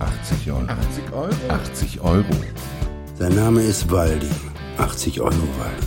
80 0.00 0.50
Euro. 0.50 0.66
80 0.66 1.12
Euro? 1.12 1.34
80 1.48 2.00
Euro. 2.00 2.24
Sein 3.18 3.34
Name 3.34 3.62
ist 3.62 3.90
Waldi. 3.90 4.30
80 4.78 5.20
Euro 5.20 5.30
Waldi. 5.58 5.86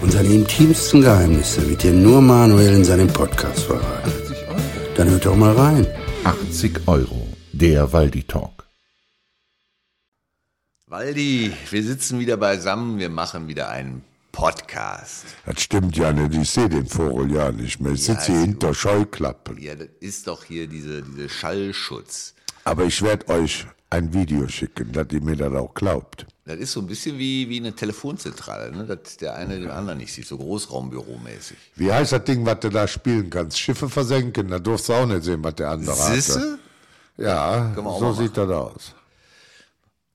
Und 0.00 0.12
seine 0.12 0.28
intimsten 0.28 1.00
Geheimnisse 1.00 1.68
wird 1.68 1.82
dir 1.82 1.92
nur 1.92 2.20
Manuel 2.20 2.74
in 2.76 2.84
seinem 2.84 3.08
Podcast 3.08 3.60
verraten. 3.64 4.10
80 4.10 4.48
Euro. 4.48 4.60
Dann 4.96 5.10
hört 5.10 5.26
doch 5.26 5.34
mal 5.36 5.52
rein. 5.54 5.86
80 6.24 6.86
Euro. 6.86 7.26
Der 7.52 7.92
Waldi 7.92 8.22
Talk. 8.22 8.64
Waldi, 10.86 11.52
wir 11.70 11.82
sitzen 11.82 12.20
wieder 12.20 12.36
beisammen, 12.36 12.98
wir 12.98 13.08
machen 13.08 13.48
wieder 13.48 13.70
einen 13.70 14.04
Podcast. 14.30 15.24
Das 15.44 15.60
stimmt 15.62 15.96
ja 15.96 16.12
nicht, 16.12 16.34
ich 16.40 16.48
sehe 16.50 16.68
den 16.68 16.86
Vogel 16.86 17.32
ja 17.34 17.50
nicht 17.50 17.80
mehr. 17.80 17.92
Ich 17.92 18.04
sitze 18.04 18.26
hier 18.26 18.34
also- 18.36 18.46
hinter 18.46 18.74
Scheuklappen. 18.74 19.60
Ja, 19.60 19.74
das 19.74 19.88
ist 19.98 20.28
doch 20.28 20.44
hier 20.44 20.68
diese, 20.68 21.02
diese 21.02 21.28
Schallschutz. 21.28 22.34
Aber 22.66 22.84
ich 22.84 23.00
werde 23.00 23.28
euch 23.28 23.64
ein 23.90 24.12
Video 24.12 24.48
schicken, 24.48 24.90
dass 24.90 25.06
ihr 25.12 25.20
mir 25.22 25.36
das 25.36 25.52
auch 25.54 25.72
glaubt. 25.72 26.26
Das 26.46 26.56
ist 26.56 26.72
so 26.72 26.80
ein 26.80 26.86
bisschen 26.88 27.16
wie, 27.18 27.48
wie 27.48 27.58
eine 27.58 27.72
Telefonzentrale, 27.74 28.72
ne? 28.76 28.84
dass 28.84 29.16
der 29.18 29.36
eine 29.36 29.58
den 29.60 29.70
anderen 29.70 29.98
nicht 29.98 30.12
sieht, 30.12 30.26
so 30.26 30.36
Großraumbüromäßig. 30.36 31.56
Wie 31.76 31.92
heißt 31.92 32.10
das 32.12 32.24
Ding, 32.24 32.44
was 32.44 32.58
du 32.60 32.68
da 32.70 32.88
spielen 32.88 33.30
kannst? 33.30 33.58
Schiffe 33.58 33.88
versenken, 33.88 34.48
da 34.48 34.58
durfst 34.58 34.88
du 34.88 34.94
auch 34.94 35.06
nicht 35.06 35.22
sehen, 35.22 35.42
was 35.44 35.54
der 35.54 35.70
andere 35.70 35.92
hat. 35.96 36.12
Siehste? 36.14 36.58
Ja, 37.18 37.72
so 37.76 38.12
sieht 38.12 38.36
das 38.36 38.50
aus. 38.50 38.94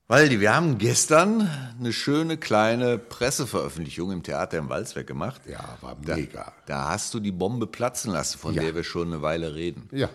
Waldi, 0.08 0.40
wir 0.40 0.54
haben 0.54 0.76
gestern 0.76 1.48
eine 1.78 1.92
schöne 1.92 2.36
kleine 2.36 2.98
Presseveröffentlichung 2.98 4.12
im 4.12 4.22
Theater 4.22 4.58
im 4.58 4.68
Walzwerk 4.68 5.06
gemacht. 5.06 5.40
Ja, 5.50 5.78
war 5.80 5.96
Da, 6.04 6.16
mega. 6.16 6.52
da 6.66 6.90
hast 6.90 7.14
du 7.14 7.20
die 7.20 7.32
Bombe 7.32 7.66
platzen 7.66 8.12
lassen, 8.12 8.38
von 8.38 8.52
Ja. 8.54 8.60
der 8.62 8.74
wir 8.74 8.84
schon 8.84 9.08
eine 9.08 9.22
Weile 9.22 9.54
reden. 9.54 9.88
Ja. 9.90 10.10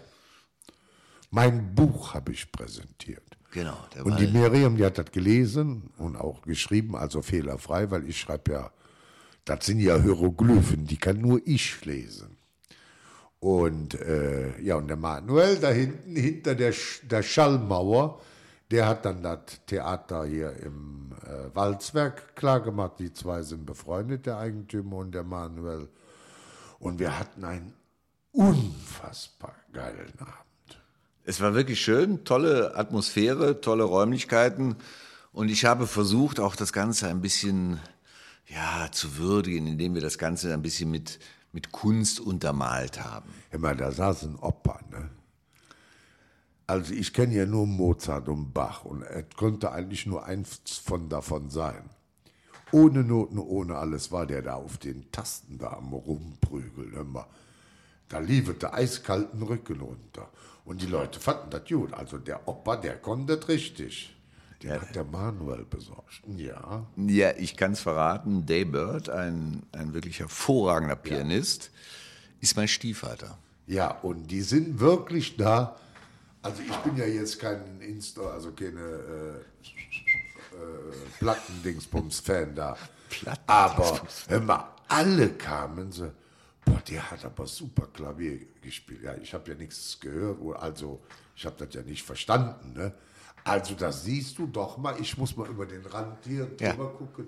Mein 1.30 1.76
Buch 1.76 2.14
habe 2.14 2.32
ich 2.32 2.52
präsentiert. 2.52 3.24
Genau, 3.52 3.78
Und 4.04 4.20
die. 4.20 4.28
Miriam, 4.28 4.76
die 4.76 4.86
hat 4.86 4.98
das 4.98 5.12
gelesen 5.12 5.90
und 5.98 6.16
auch 6.16 6.42
geschrieben, 6.42 6.96
also 6.96 7.22
fehlerfrei, 7.22 7.90
weil 7.90 8.08
ich 8.08 8.20
schreibe 8.20 8.52
ja, 8.52 8.72
das 9.46 9.66
sind 9.66 9.80
ja 9.80 9.98
Hieroglyphen, 9.98 10.86
die 10.86 10.98
kann 10.98 11.20
nur 11.20 11.42
ich 11.46 11.84
lesen. 11.86 12.38
Und 13.40 13.94
äh, 13.96 14.60
ja, 14.62 14.76
und 14.76 14.88
der 14.88 14.98
Manuel 14.98 15.58
da 15.60 15.70
hinten, 15.70 16.16
hinter 16.16 16.56
der, 16.56 16.74
der 17.04 17.24
Schallmauer, 17.24 18.20
der 18.72 18.88
hat 18.88 19.06
dann 19.06 19.24
das 19.24 19.40
Theater 19.66 20.26
hier 20.26 20.52
im 20.58 21.14
äh, 21.24 21.56
Walzwerk 21.56 22.36
klargemacht. 22.36 23.00
Die 23.00 23.14
zwei 23.14 23.42
sind 23.44 23.66
befreundet, 23.66 24.26
der 24.26 24.38
Eigentümer 24.38 24.98
und 24.98 25.14
der 25.14 25.24
Manuel. 25.24 25.88
Und 26.80 27.00
wir 27.00 27.18
hatten 27.18 27.44
einen 27.46 27.74
unfassbar 28.32 29.56
geilen 29.72 30.14
Abend. 30.20 30.47
Es 31.30 31.42
war 31.42 31.54
wirklich 31.54 31.82
schön, 31.82 32.24
tolle 32.24 32.74
Atmosphäre, 32.78 33.60
tolle 33.60 33.84
Räumlichkeiten. 33.84 34.78
Und 35.34 35.50
ich 35.50 35.66
habe 35.66 35.86
versucht, 35.86 36.40
auch 36.40 36.56
das 36.56 36.72
Ganze 36.72 37.10
ein 37.10 37.20
bisschen 37.20 37.82
ja, 38.48 38.88
zu 38.94 39.18
würdigen, 39.18 39.68
indem 39.68 39.94
wir 39.94 40.02
das 40.02 40.18
Ganze 40.18 40.54
ein 40.54 40.62
bisschen 40.62 40.90
mit, 40.90 41.20
mit 41.52 41.74
Kunst 41.74 42.22
untermalt 42.22 43.04
haben. 43.04 43.30
Immer, 43.52 43.76
da 43.76 43.92
saß 43.92 44.24
ein 44.24 44.38
Opa, 44.38 44.80
ne? 44.90 45.10
Also 46.66 46.94
ich 46.94 47.14
kenne 47.14 47.36
ja 47.36 47.46
nur 47.46 47.68
Mozart 47.68 48.30
und 48.30 48.54
Bach 48.54 48.86
und 48.86 49.02
es 49.02 49.26
konnte 49.36 49.74
eigentlich 49.74 50.06
nur 50.06 50.26
eins 50.26 50.62
von 50.82 51.10
davon 51.10 51.50
sein. 51.50 51.90
Ohne 52.72 53.04
Noten, 53.04 53.40
ohne 53.40 53.76
alles 53.76 54.14
war 54.14 54.28
der 54.28 54.44
da 54.44 54.54
auf 54.54 54.78
den 54.78 55.12
Tasten 55.12 55.58
da 55.58 55.74
am 55.74 55.92
Rumprügeln. 55.92 56.94
Immer. 56.94 57.28
Da 58.08 58.20
lief 58.20 58.48
es 58.48 58.60
der 58.60 58.74
eiskalten 58.74 59.44
Rücken 59.44 59.82
runter. 59.82 60.30
Und 60.68 60.82
die 60.82 60.86
Leute 60.86 61.18
fanden 61.22 61.50
das 61.50 61.64
gut. 61.66 61.94
Also 61.94 62.18
der 62.18 62.46
Opa, 62.46 62.76
der 62.76 62.98
konnte 62.98 63.38
das 63.38 63.48
richtig. 63.48 64.14
Den 64.62 64.74
hat 64.74 64.94
der 64.94 65.06
Manuel 65.06 65.64
besorgt. 65.64 66.22
Ja. 66.36 66.86
Ja, 66.98 67.32
ich 67.38 67.56
kann 67.56 67.72
es 67.72 67.80
verraten, 67.80 68.46
Daybird, 68.46 69.10
ein, 69.10 69.64
ein 69.72 69.94
wirklich 69.94 70.20
hervorragender 70.20 70.98
Pianist, 70.98 71.72
ist 72.42 72.58
mein 72.58 72.68
Stiefvater. 72.68 73.38
Ja, 73.66 73.92
und 74.02 74.28
die 74.28 74.42
sind 74.42 74.80
wirklich 74.82 75.38
da. 75.38 75.78
Also 76.42 76.62
ich 76.62 76.76
bin 76.78 76.98
ja 76.98 77.06
jetzt 77.06 77.40
kein 77.40 77.80
Insta, 77.80 78.22
also 78.22 78.52
keine 78.52 78.82
äh, 78.82 79.38
äh, 79.38 80.96
Plattendingsbums-Fan 81.20 82.56
da. 82.56 82.78
Aber 83.48 84.02
hör 84.28 84.42
mal, 84.42 84.68
alle 84.90 85.30
kamen 85.30 85.94
so, 85.94 86.12
boah, 86.68 86.82
der 86.88 87.12
hat 87.12 87.24
aber 87.26 87.48
super 87.48 87.88
Klavier 87.88 88.40
gespielt. 88.62 89.02
Ja, 89.04 89.16
ich 89.16 89.34
habe 89.34 89.52
ja 89.52 89.58
nichts 89.58 90.00
gehört, 90.00 90.40
also 90.62 91.02
ich 91.36 91.46
habe 91.46 91.56
das 91.66 91.74
ja 91.76 91.82
nicht 91.82 92.04
verstanden. 92.04 92.74
Ne? 92.74 92.94
Also 93.44 93.76
das 93.76 94.04
siehst 94.04 94.38
du 94.38 94.48
doch 94.48 94.78
mal, 94.78 95.00
ich 95.00 95.18
muss 95.18 95.36
mal 95.38 95.48
über 95.48 95.66
den 95.66 95.86
Rand 95.86 96.26
hier 96.26 96.48
Ja. 96.60 96.72
drüber 96.72 96.90
gucken, 96.94 97.28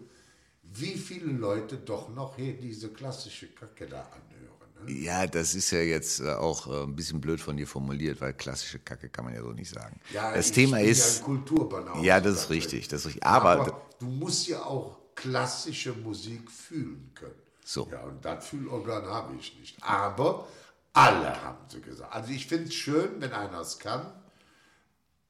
wie 0.64 0.98
viele 0.98 1.32
Leute 1.32 1.78
doch 1.78 2.10
noch 2.10 2.36
hier 2.36 2.54
diese 2.54 2.90
klassische 2.90 3.48
Kacke 3.48 3.88
da 3.88 4.02
anhören. 4.02 4.86
Ne? 4.86 4.92
Ja, 4.94 5.26
das 5.28 5.56
ist 5.56 5.72
ja 5.72 5.80
jetzt 5.82 6.20
äh, 6.20 6.32
auch 6.34 6.68
äh, 6.68 6.84
ein 6.84 6.96
bisschen 6.96 7.20
blöd 7.22 7.40
von 7.42 7.58
dir 7.58 7.68
formuliert, 7.68 8.22
weil 8.22 8.34
klassische 8.34 8.80
Kacke 8.80 9.10
kann 9.10 9.26
man 9.26 9.34
ja 9.34 9.42
so 9.42 9.52
nicht 9.52 9.70
sagen. 9.74 10.00
Ja, 10.14 10.34
das 10.34 10.52
Thema 10.52 10.80
Ja, 10.80 10.90
ist, 10.92 11.24
Kulturbanause. 11.24 12.06
ja, 12.06 12.20
das 12.22 12.36
ist 12.44 12.50
richtig, 12.50 12.88
das 12.88 13.02
ist 13.02 13.08
richtig. 13.08 13.26
Aber, 13.26 13.82
du 14.00 14.06
musst 14.06 14.48
ja 14.48 14.62
auch 14.64 14.98
klassische 15.16 15.94
Musik 15.94 16.50
fühlen 16.50 17.12
können. 17.16 17.34
So. 17.70 17.88
Ja, 17.92 18.02
und 18.02 18.26
das 18.26 18.48
Fühlorgan 18.48 19.06
habe 19.06 19.36
ich 19.36 19.56
nicht. 19.60 19.78
Aber 19.84 20.48
alle 20.92 21.40
haben 21.44 21.70
sie 21.70 21.82
gesagt. 21.82 22.12
Also 22.12 22.32
ich 22.32 22.48
finde 22.48 22.64
es 22.64 22.74
schön, 22.74 23.22
wenn 23.22 23.32
einer 23.32 23.60
es 23.60 23.78
kann. 23.78 24.12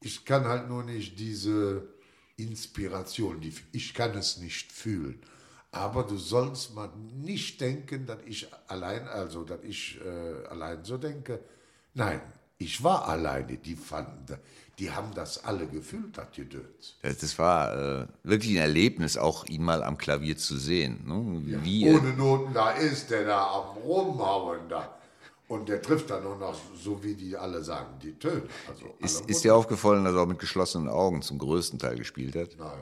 Ich 0.00 0.24
kann 0.24 0.46
halt 0.46 0.66
nur 0.66 0.82
nicht 0.82 1.18
diese 1.18 1.86
Inspiration, 2.38 3.42
die, 3.42 3.54
ich 3.72 3.92
kann 3.92 4.16
es 4.16 4.38
nicht 4.38 4.72
fühlen. 4.72 5.20
Aber 5.70 6.02
du 6.02 6.16
sollst 6.16 6.74
mal 6.74 6.88
nicht 6.96 7.60
denken, 7.60 8.06
dass 8.06 8.20
ich 8.24 8.48
allein, 8.68 9.06
also 9.06 9.44
dass 9.44 9.62
ich 9.62 10.00
äh, 10.00 10.46
allein 10.46 10.82
so 10.82 10.96
denke. 10.96 11.44
Nein, 11.92 12.22
ich 12.60 12.84
war 12.84 13.08
alleine. 13.08 13.56
Die 13.56 13.74
fanden, 13.74 14.36
die 14.78 14.90
haben 14.90 15.12
das 15.14 15.42
alle 15.44 15.66
gefühlt, 15.66 16.16
das 16.16 16.26
Gedöns. 16.34 16.96
das, 17.02 17.18
das 17.18 17.38
war 17.38 18.02
äh, 18.02 18.06
wirklich 18.22 18.52
ein 18.52 18.58
Erlebnis, 18.62 19.16
auch 19.16 19.46
ihn 19.46 19.64
mal 19.64 19.82
am 19.82 19.98
Klavier 19.98 20.36
zu 20.36 20.56
sehen. 20.56 21.00
Ne? 21.06 21.62
Wie, 21.64 21.86
er- 21.86 21.96
Ohne 21.96 22.12
Noten, 22.12 22.54
da 22.54 22.70
ist 22.72 23.10
der 23.10 23.24
da 23.24 23.46
am 23.46 23.76
Rumhauen 23.78 24.68
da. 24.68 24.94
Und 25.48 25.68
der 25.68 25.82
trifft 25.82 26.08
dann 26.10 26.22
nur 26.22 26.36
noch, 26.36 26.54
so 26.80 27.02
wie 27.02 27.14
die 27.14 27.36
alle 27.36 27.64
sagen, 27.64 27.98
die 28.00 28.12
Töne. 28.12 28.44
Also 28.68 28.84
ist, 29.00 29.28
ist 29.28 29.42
dir 29.42 29.52
aufgefallen, 29.54 30.04
dass 30.04 30.14
er 30.14 30.20
auch 30.20 30.26
mit 30.26 30.38
geschlossenen 30.38 30.88
Augen 30.88 31.22
zum 31.22 31.38
größten 31.38 31.76
Teil 31.78 31.96
gespielt 31.96 32.36
hat? 32.36 32.50
Nein. 32.56 32.78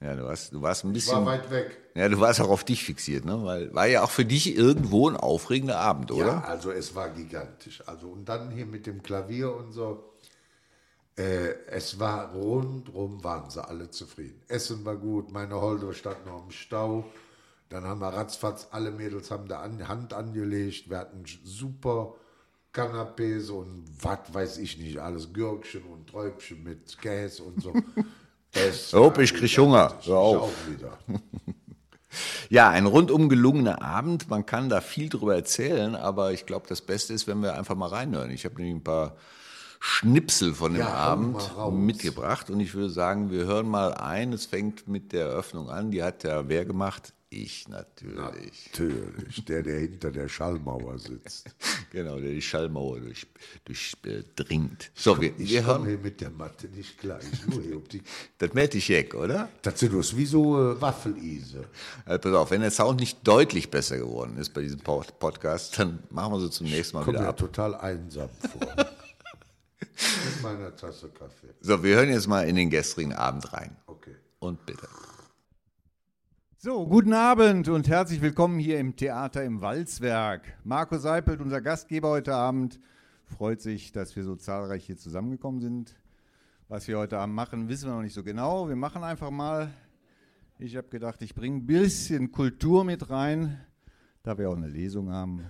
Ja, 0.00 0.14
du 0.16 0.24
warst, 0.24 0.52
du 0.52 0.60
warst 0.60 0.84
ein 0.84 0.94
Ich 0.94 1.06
war 1.08 1.20
bisschen. 1.20 1.26
weit 1.26 1.50
weg. 1.50 1.80
Ja, 1.94 2.08
du 2.08 2.20
warst 2.20 2.40
auch 2.40 2.50
auf 2.50 2.64
dich 2.64 2.84
fixiert, 2.84 3.24
ne? 3.24 3.42
Weil 3.44 3.72
war 3.74 3.86
ja 3.86 4.02
auch 4.02 4.10
für 4.10 4.24
dich 4.24 4.54
irgendwo 4.56 5.08
ein 5.08 5.16
aufregender 5.16 5.78
Abend, 5.78 6.10
Ja, 6.10 6.16
oder? 6.16 6.44
also 6.48 6.70
es 6.72 6.94
war 6.94 7.08
gigantisch. 7.10 7.82
Also 7.86 8.08
und 8.08 8.28
dann 8.28 8.50
hier 8.50 8.66
mit 8.66 8.86
dem 8.86 9.02
Klavier 9.02 9.54
und 9.54 9.72
so. 9.72 10.10
Äh, 11.16 11.54
es 11.68 12.00
war 12.00 12.32
rundrum, 12.32 13.22
waren 13.22 13.48
sie 13.48 13.66
alle 13.66 13.88
zufrieden. 13.90 14.42
Essen 14.48 14.84
war 14.84 14.96
gut, 14.96 15.30
meine 15.32 15.60
Holde 15.60 15.94
stand 15.94 16.26
noch 16.26 16.44
im 16.44 16.50
Stau. 16.50 17.04
Dann 17.68 17.84
haben 17.84 18.00
wir 18.00 18.08
ratzfatz, 18.08 18.68
alle 18.72 18.90
Mädels 18.90 19.30
haben 19.30 19.48
da 19.48 19.60
an, 19.60 19.86
Hand 19.88 20.12
angelegt. 20.12 20.90
Wir 20.90 20.98
hatten 20.98 21.24
super 21.44 22.14
Canapés 22.74 23.48
und 23.50 23.84
was 24.02 24.18
weiß 24.34 24.58
ich 24.58 24.76
nicht, 24.78 24.98
alles 24.98 25.32
Gürkchen 25.32 25.84
und 25.84 26.08
Träubchen 26.08 26.62
mit 26.64 26.98
Käse 27.00 27.44
und 27.44 27.62
so. 27.62 27.72
Hopp, 28.92 29.18
ich 29.18 29.34
krieg 29.34 29.56
Hunger. 29.58 29.94
Hör 30.04 30.18
auf. 30.18 30.52
Ja, 32.48 32.70
ein 32.70 32.86
rundum 32.86 33.28
gelungener 33.28 33.82
Abend. 33.82 34.28
Man 34.30 34.46
kann 34.46 34.68
da 34.68 34.80
viel 34.80 35.08
drüber 35.08 35.34
erzählen, 35.34 35.96
aber 35.96 36.32
ich 36.32 36.46
glaube, 36.46 36.66
das 36.68 36.80
Beste 36.80 37.12
ist, 37.12 37.26
wenn 37.26 37.42
wir 37.42 37.54
einfach 37.54 37.74
mal 37.74 37.88
reinhören. 37.88 38.30
Ich 38.30 38.44
habe 38.44 38.54
nämlich 38.56 38.76
ein 38.76 38.84
paar 38.84 39.16
Schnipsel 39.80 40.54
von 40.54 40.74
dem 40.74 40.82
Ja, 40.82 40.94
Abend 40.94 41.36
mitgebracht 41.72 42.50
und 42.50 42.60
ich 42.60 42.74
würde 42.74 42.90
sagen, 42.90 43.30
wir 43.30 43.46
hören 43.46 43.68
mal 43.68 43.94
ein. 43.94 44.32
Es 44.32 44.46
fängt 44.46 44.86
mit 44.86 45.12
der 45.12 45.26
Eröffnung 45.26 45.68
an. 45.68 45.90
Die 45.90 46.02
hat 46.02 46.22
ja 46.24 46.48
wer 46.48 46.64
gemacht? 46.64 47.13
Ich 47.36 47.66
natürlich. 47.68 48.16
Natürlich, 48.70 49.44
der, 49.46 49.62
der 49.64 49.80
hinter 49.80 50.10
der 50.12 50.28
Schallmauer 50.28 50.98
sitzt. 50.98 51.50
Genau, 51.90 52.18
der 52.18 52.30
die 52.32 52.42
Schallmauer 52.42 52.98
durch, 53.00 53.24
durch, 53.64 53.92
äh. 54.04 54.22
So, 54.94 55.20
wir, 55.20 55.32
Ich 55.38 55.50
wir 55.50 55.64
hören. 55.64 55.86
hier 55.86 55.98
mit 55.98 56.20
der 56.20 56.30
Matte 56.30 56.66
nicht. 56.68 56.96
Ich 57.04 57.88
die 57.88 58.02
Das 58.38 58.52
merkt 58.52 58.74
ich 58.74 58.88
Jack, 58.88 59.14
oder? 59.14 59.48
Das 59.62 59.78
sind 59.78 59.94
das 59.94 60.16
wie 60.16 60.26
so 60.26 60.72
äh, 60.72 60.80
Waffelise. 60.80 61.64
Also 62.04 62.18
pass 62.20 62.32
auf, 62.34 62.50
wenn 62.50 62.60
der 62.62 62.70
Sound 62.72 62.98
nicht 63.00 63.18
deutlich 63.26 63.70
besser 63.70 63.98
geworden 63.98 64.36
ist 64.38 64.52
bei 64.54 64.62
diesem 64.62 64.80
Pod- 64.80 65.18
Podcast, 65.20 65.78
dann 65.78 66.02
machen 66.10 66.32
wir 66.32 66.40
so 66.40 66.48
zum 66.48 66.66
nächsten 66.66 66.96
Mal 66.96 67.04
Kommt 67.04 67.14
wieder 67.16 67.22
mir 67.24 67.28
ab. 67.30 67.36
total 67.36 67.74
einsam 67.76 68.28
vor. 68.52 68.74
mit 69.78 70.42
meiner 70.42 70.74
Tasse 70.74 71.08
Kaffee. 71.10 71.54
So, 71.60 71.82
wir 71.82 71.96
hören 71.96 72.08
jetzt 72.10 72.26
mal 72.26 72.48
in 72.48 72.56
den 72.56 72.70
gestrigen 72.70 73.12
Abend 73.12 73.52
rein. 73.52 73.76
Okay. 73.86 74.16
Und 74.40 74.64
bitte. 74.66 74.88
So, 76.64 76.86
guten 76.86 77.12
Abend 77.12 77.68
und 77.68 77.88
herzlich 77.88 78.22
willkommen 78.22 78.58
hier 78.58 78.78
im 78.78 78.96
Theater 78.96 79.44
im 79.44 79.60
Walzwerk. 79.60 80.56
Marco 80.64 80.96
Seipelt, 80.96 81.42
unser 81.42 81.60
Gastgeber 81.60 82.08
heute 82.08 82.34
Abend, 82.34 82.80
freut 83.26 83.60
sich, 83.60 83.92
dass 83.92 84.16
wir 84.16 84.24
so 84.24 84.34
zahlreich 84.34 84.86
hier 84.86 84.96
zusammengekommen 84.96 85.60
sind. 85.60 85.94
Was 86.68 86.88
wir 86.88 86.96
heute 86.96 87.18
Abend 87.18 87.34
machen, 87.34 87.68
wissen 87.68 87.90
wir 87.90 87.94
noch 87.94 88.00
nicht 88.00 88.14
so 88.14 88.24
genau. 88.24 88.66
Wir 88.66 88.76
machen 88.76 89.04
einfach 89.04 89.30
mal. 89.30 89.74
Ich 90.58 90.74
habe 90.74 90.88
gedacht, 90.88 91.20
ich 91.20 91.34
bringe 91.34 91.58
ein 91.58 91.66
bisschen 91.66 92.32
Kultur 92.32 92.82
mit 92.82 93.10
rein, 93.10 93.60
da 94.22 94.38
wir 94.38 94.48
auch 94.48 94.56
eine 94.56 94.68
Lesung 94.68 95.10
haben. 95.10 95.44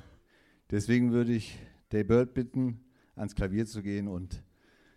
Deswegen 0.72 1.12
würde 1.12 1.32
ich 1.32 1.60
Dave 1.90 2.06
Bird 2.06 2.34
bitten, 2.34 2.80
ans 3.14 3.36
Klavier 3.36 3.66
zu 3.66 3.84
gehen 3.84 4.08
und 4.08 4.42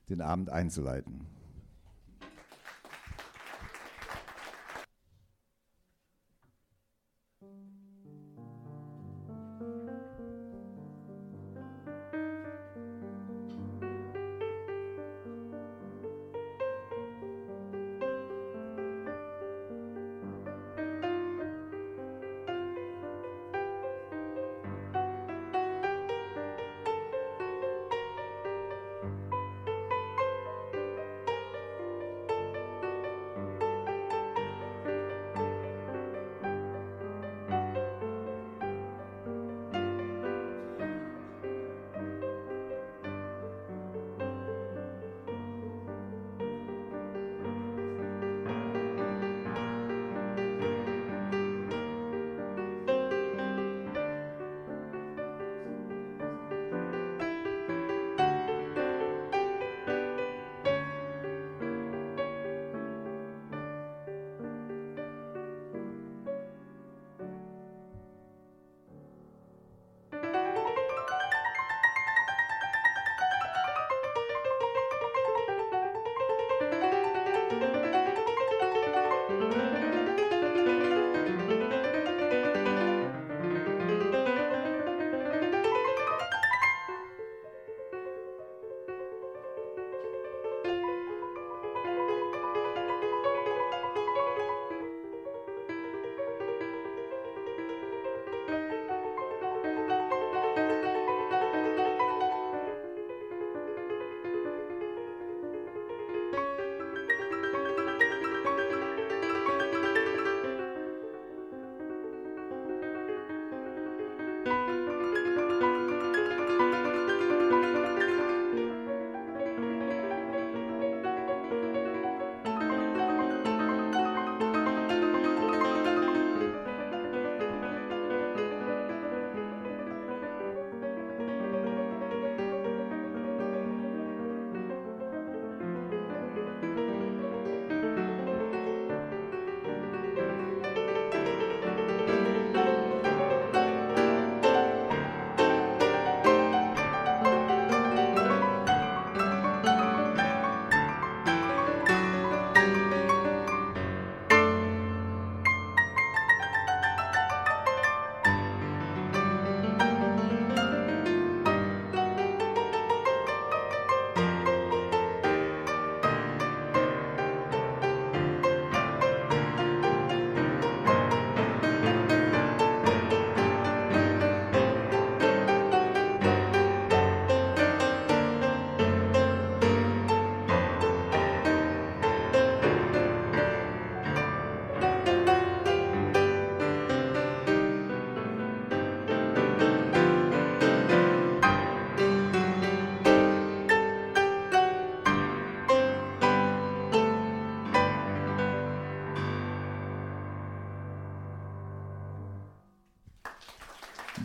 den 0.10 0.22
Abend 0.22 0.50
einzuleiten. 0.50 1.37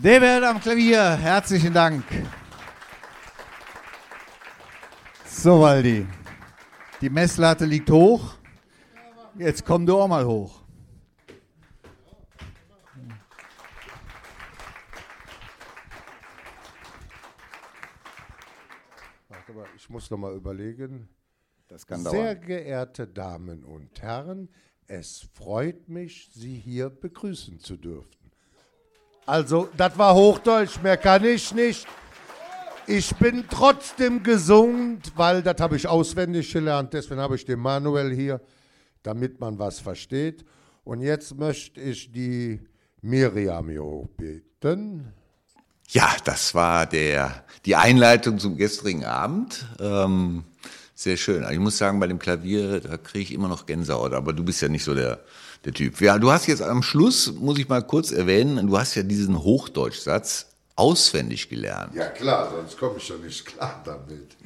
David 0.02 0.42
am 0.42 0.59
Klavier, 0.61 1.16
herzlichen 1.16 1.73
Dank. 1.73 2.02
So, 5.25 5.61
Waldi, 5.61 6.04
die 7.00 7.09
Messlatte 7.09 7.64
liegt 7.66 7.88
hoch. 7.88 8.35
Jetzt 9.38 9.64
komm 9.64 9.87
du 9.87 9.97
auch 9.97 10.09
mal 10.09 10.26
hoch. 10.26 10.64
Warte 19.28 19.52
mal, 19.52 19.66
ich 19.76 19.88
muss 19.88 20.11
noch 20.11 20.18
mal 20.18 20.35
überlegen. 20.35 21.09
Das 21.68 21.87
kann 21.87 22.02
Sehr 22.02 22.35
dauern. 22.35 22.47
geehrte 22.47 23.06
Damen 23.06 23.62
und 23.62 24.02
Herren, 24.02 24.49
es 24.88 25.28
freut 25.32 25.88
mich, 25.88 26.28
Sie 26.35 26.56
hier 26.56 26.90
begrüßen 26.90 27.61
zu 27.61 27.76
dürfen. 27.76 28.22
Also, 29.25 29.69
das 29.76 29.97
war 29.97 30.14
Hochdeutsch, 30.14 30.81
mehr 30.83 30.97
kann 30.97 31.25
ich 31.25 31.55
nicht. 31.55 31.87
Ich 32.87 33.14
bin 33.14 33.45
trotzdem 33.49 34.23
gesund, 34.23 35.12
weil 35.14 35.43
das 35.43 35.61
habe 35.61 35.76
ich 35.76 35.87
auswendig 35.87 36.52
gelernt. 36.52 36.93
Deswegen 36.93 37.21
habe 37.21 37.37
ich 37.37 37.45
den 37.45 37.61
Manuel 37.61 38.12
hier, 38.12 38.41
damit 39.05 39.38
man 39.38 39.59
was 39.59 39.79
versteht. 39.79 40.45
Und 40.83 41.00
jetzt 41.00 41.37
möchte 41.37 41.81
ich 41.81 42.11
die 42.11 42.61
Miriam 43.00 43.69
hier 43.69 43.85
hochbeten. 43.85 45.12
Ja, 45.91 46.09
das 46.25 46.55
war 46.55 46.87
der, 46.87 47.45
die 47.64 47.76
Einleitung 47.76 48.41
zum 48.41 48.57
gestrigen 48.57 49.05
Abend. 49.05 49.67
Ähm, 49.79 50.45
sehr 51.02 51.16
schön. 51.16 51.42
Also 51.42 51.52
ich 51.54 51.59
muss 51.61 51.78
sagen, 51.78 52.00
bei 52.00 52.06
dem 52.06 52.18
Klavier, 52.18 52.80
da 52.80 52.97
kriege 52.97 53.25
ich 53.25 53.32
immer 53.32 53.49
noch 53.49 53.66
Gänsehaut, 53.66 54.12
aber 54.12 54.32
du 54.32 54.44
bist 54.44 54.61
ja 54.62 54.68
nicht 54.68 54.85
so 54.85 54.94
der, 54.94 55.21
der 55.64 55.73
Typ. 55.73 56.00
Ja, 56.00 56.18
du 56.18 56.30
hast 56.30 56.47
jetzt 56.47 56.62
am 56.62 56.82
Schluss, 56.82 57.32
muss 57.38 57.59
ich 57.59 57.68
mal 57.68 57.82
kurz 57.82 58.11
erwähnen, 58.12 58.66
du 58.66 58.78
hast 58.78 58.94
ja 58.94 59.02
diesen 59.02 59.42
Hochdeutschsatz 59.42 60.47
auswendig 60.76 61.49
gelernt. 61.49 61.94
Ja 61.94 62.06
klar, 62.09 62.50
sonst 62.54 62.78
komme 62.78 62.94
ich 62.99 63.06
schon 63.06 63.23
nicht 63.23 63.44
klar 63.44 63.82
damit. 63.85 64.37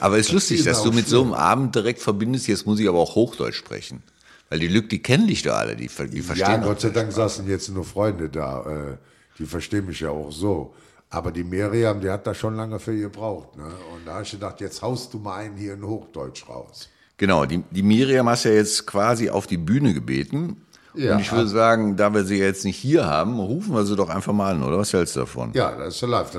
Aber 0.00 0.18
es 0.18 0.26
ist 0.26 0.32
lustig, 0.32 0.60
ist 0.60 0.66
dass 0.66 0.82
du 0.82 0.92
mit 0.92 1.08
so 1.08 1.22
einem. 1.22 1.34
Abend 1.34 1.74
direkt 1.74 2.00
verbindest, 2.00 2.46
jetzt 2.48 2.66
muss 2.66 2.80
ich 2.80 2.88
aber 2.88 2.98
auch 2.98 3.14
Hochdeutsch 3.14 3.56
sprechen. 3.56 4.02
Weil 4.48 4.58
die 4.58 4.68
Lück, 4.68 4.90
die 4.90 5.00
kennen 5.02 5.28
dich 5.28 5.42
da 5.42 5.54
alle, 5.54 5.76
die, 5.76 5.88
die 5.88 6.16
Ja, 6.18 6.22
verstehen 6.22 6.62
Gott 6.62 6.80
sei. 6.80 6.90
Dank 6.90 7.12
saßen 7.12 7.48
jetzt 7.48 7.68
nur 7.70 7.84
Freunde 7.84 8.28
da. 8.28 8.62
äh, 8.92 8.96
Die 9.38 9.46
verstehen 9.46 9.86
mich 9.86 10.00
ja 10.00 10.10
auch 10.10 10.30
so. 10.30 10.74
Aber 11.12 11.30
die 11.30 11.44
Miriam, 11.44 12.00
die 12.00 12.08
hat 12.08 12.26
da 12.26 12.32
schon 12.32 12.56
lange 12.56 12.78
für 12.78 12.96
gebraucht. 12.96 13.54
Ne? 13.58 13.64
Und 13.64 14.06
da 14.06 14.14
habe 14.14 14.22
ich 14.22 14.30
gedacht, 14.30 14.62
jetzt 14.62 14.80
haust 14.80 15.12
du 15.12 15.18
mal 15.18 15.36
einen 15.36 15.58
hier 15.58 15.74
in 15.74 15.86
Hochdeutsch 15.86 16.48
raus. 16.48 16.88
Genau, 17.18 17.44
die, 17.44 17.62
die 17.70 17.82
Miriam 17.82 18.30
hast 18.30 18.44
ja 18.44 18.52
jetzt 18.52 18.86
quasi 18.86 19.28
auf 19.28 19.46
die 19.46 19.58
Bühne 19.58 19.92
gebeten. 19.92 20.64
Ja. 20.94 21.14
Und 21.14 21.20
ich 21.20 21.30
würde 21.30 21.48
sagen, 21.48 21.98
da 21.98 22.14
wir 22.14 22.24
sie 22.24 22.38
jetzt 22.38 22.64
nicht 22.64 22.78
hier 22.78 23.04
haben, 23.04 23.38
rufen 23.38 23.74
wir 23.74 23.84
sie 23.84 23.94
doch 23.94 24.08
einfach 24.08 24.32
mal 24.32 24.54
an, 24.54 24.62
oder? 24.62 24.78
Was 24.78 24.94
hältst 24.94 25.14
du 25.16 25.20
davon? 25.20 25.52
Ja, 25.52 25.76
das 25.76 25.96
ist 25.96 26.00
ja 26.00 26.08
live. 26.08 26.38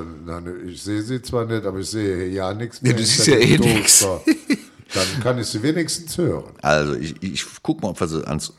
Ich 0.66 0.82
sehe 0.82 1.02
sie 1.02 1.22
zwar 1.22 1.44
nicht, 1.44 1.64
aber 1.64 1.78
ich 1.78 1.90
sehe 1.90 2.16
hier 2.16 2.30
ja 2.30 2.52
nichts 2.52 2.82
mehr. 2.82 2.92
Ja, 2.92 2.98
du 2.98 3.04
siehst 3.04 3.28
ja 3.28 3.36
eh. 3.36 3.56
Toaster. 3.56 4.22
Dann 4.92 5.22
kann 5.22 5.38
ich 5.38 5.46
sie 5.46 5.62
wenigstens 5.62 6.18
hören. 6.18 6.52
Also, 6.62 6.94
ich, 6.94 7.22
ich 7.22 7.46
guck 7.62 7.80
mal, 7.80 7.90
ob 7.90 8.00
wir 8.00 8.08
sie 8.08 8.26
ans 8.26 8.52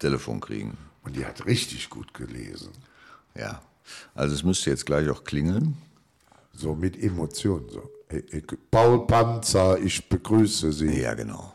Telefon 0.00 0.40
kriegen. 0.40 0.76
Und 1.04 1.14
die 1.14 1.24
hat 1.24 1.46
richtig 1.46 1.90
gut 1.90 2.12
gelesen. 2.12 2.70
Ja. 3.38 3.60
Also, 4.14 4.34
es 4.34 4.42
müsste 4.42 4.70
jetzt 4.70 4.86
gleich 4.86 5.08
auch 5.08 5.24
klingeln. 5.24 5.76
So 6.52 6.74
mit 6.74 7.00
Emotionen. 7.02 7.68
So. 7.68 7.90
Paul 8.70 9.06
Panzer, 9.06 9.78
ich 9.78 10.08
begrüße 10.08 10.72
Sie. 10.72 11.00
Ja, 11.00 11.14
genau. 11.14 11.52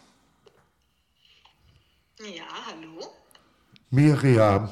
Ja, 2.19 2.43
hallo? 2.67 3.07
Miriam, 3.91 4.69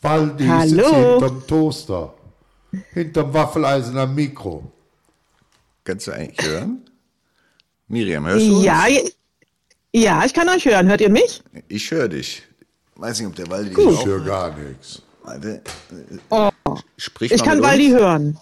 Waldi 0.00 0.46
Hallo. 0.46 0.68
sitzt 0.68 0.94
hinterm 0.94 1.46
Toaster. 1.46 2.14
Hinterm 2.92 3.32
Waffeleisen 3.32 3.96
am 3.96 4.14
Mikro. 4.14 4.70
Kannst 5.84 6.06
du 6.06 6.12
eigentlich 6.12 6.46
hören? 6.46 6.82
Miriam, 7.88 8.26
hörst 8.26 8.46
du 8.46 8.56
uns? 8.56 8.64
Ja, 8.64 8.86
ja, 9.94 10.24
ich 10.24 10.32
kann 10.32 10.48
euch 10.48 10.64
hören. 10.64 10.88
Hört 10.88 11.00
ihr 11.00 11.10
mich? 11.10 11.42
Ich 11.68 11.90
höre 11.90 12.08
dich. 12.08 12.42
Weiß 12.96 13.18
nicht, 13.18 13.28
ob 13.28 13.34
der 13.34 13.48
Waldi 13.50 13.70
dich 13.70 13.78
Ich 13.78 13.98
auch 13.98 14.06
höre 14.06 14.24
gar 14.24 14.56
nichts. 14.56 15.02
Warte. 15.22 15.62
Oh, 16.30 16.50
Sprich 16.96 17.32
ich 17.32 17.42
kann. 17.42 17.62
Waldi 17.62 17.88
hören. 17.90 18.38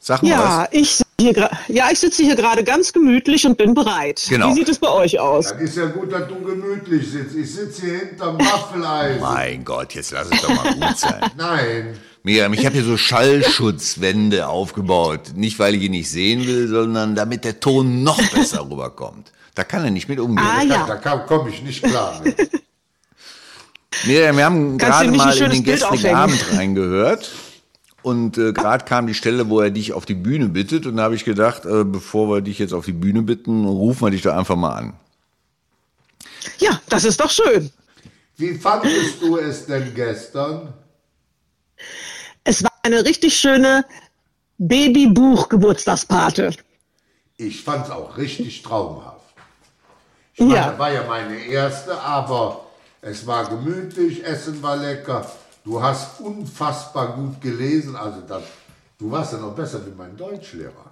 Sag 0.00 0.22
mal 0.22 0.28
Ja, 0.28 0.68
ich, 0.70 0.96
sitze 0.96 1.04
hier 1.18 1.50
ja, 1.68 1.88
ich 1.90 1.98
sitze 1.98 2.22
hier 2.22 2.36
gerade 2.36 2.62
ganz 2.62 2.92
gemütlich 2.92 3.46
und 3.46 3.56
bin 3.56 3.72
bereit. 3.72 4.22
Genau. 4.28 4.50
Wie 4.50 4.54
sieht 4.54 4.68
es 4.68 4.78
bei 4.78 4.90
euch 4.90 5.18
aus? 5.18 5.48
Das 5.48 5.62
ist 5.62 5.76
ja 5.78 5.86
gut, 5.86 6.12
dass 6.12 6.28
du 6.28 6.40
gemütlich 6.42 7.10
sitzt. 7.10 7.34
Ich 7.34 7.54
sitze 7.54 7.86
hier 7.86 7.98
hinterm 8.00 8.38
was. 8.38 8.46
Waffeleisen. 8.52 9.22
Mein 9.22 9.64
Gott, 9.64 9.94
jetzt 9.94 10.10
lass 10.10 10.28
es 10.30 10.42
doch 10.42 10.50
mal 10.50 10.74
gut 10.74 10.98
sein. 10.98 11.20
Nein. 11.38 11.98
Miriam, 12.22 12.52
ich 12.52 12.66
habe 12.66 12.74
hier 12.74 12.84
so 12.84 12.96
Schallschutzwände 12.98 14.46
aufgebaut. 14.46 15.32
Nicht, 15.34 15.58
weil 15.58 15.74
ich 15.74 15.82
ihn 15.84 15.92
nicht 15.92 16.10
sehen 16.10 16.46
will, 16.46 16.68
sondern 16.68 17.14
damit 17.14 17.44
der 17.44 17.60
Ton 17.60 18.02
noch 18.02 18.20
besser 18.30 18.68
rüberkommt. 18.70 19.32
Da 19.54 19.64
kann 19.64 19.84
er 19.84 19.90
nicht 19.90 20.08
mit 20.08 20.20
umgehen. 20.20 20.44
Ah 20.46 20.64
Da 20.86 21.00
ja, 21.02 21.16
komme 21.18 21.48
ich 21.48 21.62
nicht 21.62 21.82
klar 21.82 22.20
mit. 22.22 22.50
Miriam, 24.04 24.36
wir 24.36 24.44
haben 24.44 24.78
gerade 24.78 25.10
mal 25.10 25.32
in 25.36 25.50
den 25.50 25.62
Bild 25.62 25.80
gestrigen 25.80 25.94
aufhängen? 25.94 26.16
Abend 26.16 26.46
reingehört. 26.52 27.30
Und 28.02 28.36
äh, 28.36 28.52
gerade 28.52 28.84
kam 28.84 29.06
die 29.06 29.14
Stelle, 29.14 29.48
wo 29.48 29.60
er 29.60 29.70
dich 29.70 29.92
auf 29.94 30.04
die 30.04 30.14
Bühne 30.14 30.48
bittet. 30.48 30.84
Und 30.86 30.96
da 30.98 31.04
habe 31.04 31.14
ich 31.14 31.24
gedacht, 31.24 31.64
äh, 31.64 31.84
bevor 31.84 32.28
wir 32.28 32.42
dich 32.42 32.58
jetzt 32.58 32.74
auf 32.74 32.84
die 32.84 32.92
Bühne 32.92 33.22
bitten, 33.22 33.64
rufen 33.64 34.02
wir 34.06 34.10
dich 34.10 34.20
doch 34.22 34.34
einfach 34.36 34.56
mal 34.56 34.74
an. 34.74 34.92
ja, 36.58 36.78
das 36.90 37.04
ist 37.04 37.18
doch 37.20 37.30
schön. 37.30 37.70
Wie 38.36 38.54
fandest 38.54 39.22
du 39.22 39.38
es 39.38 39.64
denn 39.66 39.94
gestern? 39.94 40.74
Es 42.42 42.62
war 42.62 42.72
eine 42.82 43.04
richtig 43.04 43.36
schöne 43.38 43.84
Babybuch-Geburtstagspate. 44.58 46.50
Ich 47.38 47.62
fand 47.62 47.86
es 47.86 47.90
auch 47.90 48.16
richtig 48.18 48.62
traumhaft. 48.62 49.20
Ich 50.34 50.40
meine, 50.40 50.54
Ja. 50.54 50.68
das 50.70 50.78
war 50.78 50.92
ja 50.92 51.04
meine 51.06 51.38
erste, 51.46 51.98
aber 52.00 52.63
es 53.04 53.26
war 53.26 53.48
gemütlich, 53.48 54.24
Essen 54.24 54.62
war 54.62 54.76
lecker. 54.76 55.30
Du 55.64 55.82
hast 55.82 56.20
unfassbar 56.20 57.14
gut 57.14 57.40
gelesen. 57.40 57.96
Also 57.96 58.20
das, 58.26 58.42
du 58.98 59.10
warst 59.10 59.32
ja 59.32 59.38
noch 59.38 59.54
besser 59.54 59.80
wie 59.86 59.92
mein 59.96 60.16
Deutschlehrer. 60.16 60.90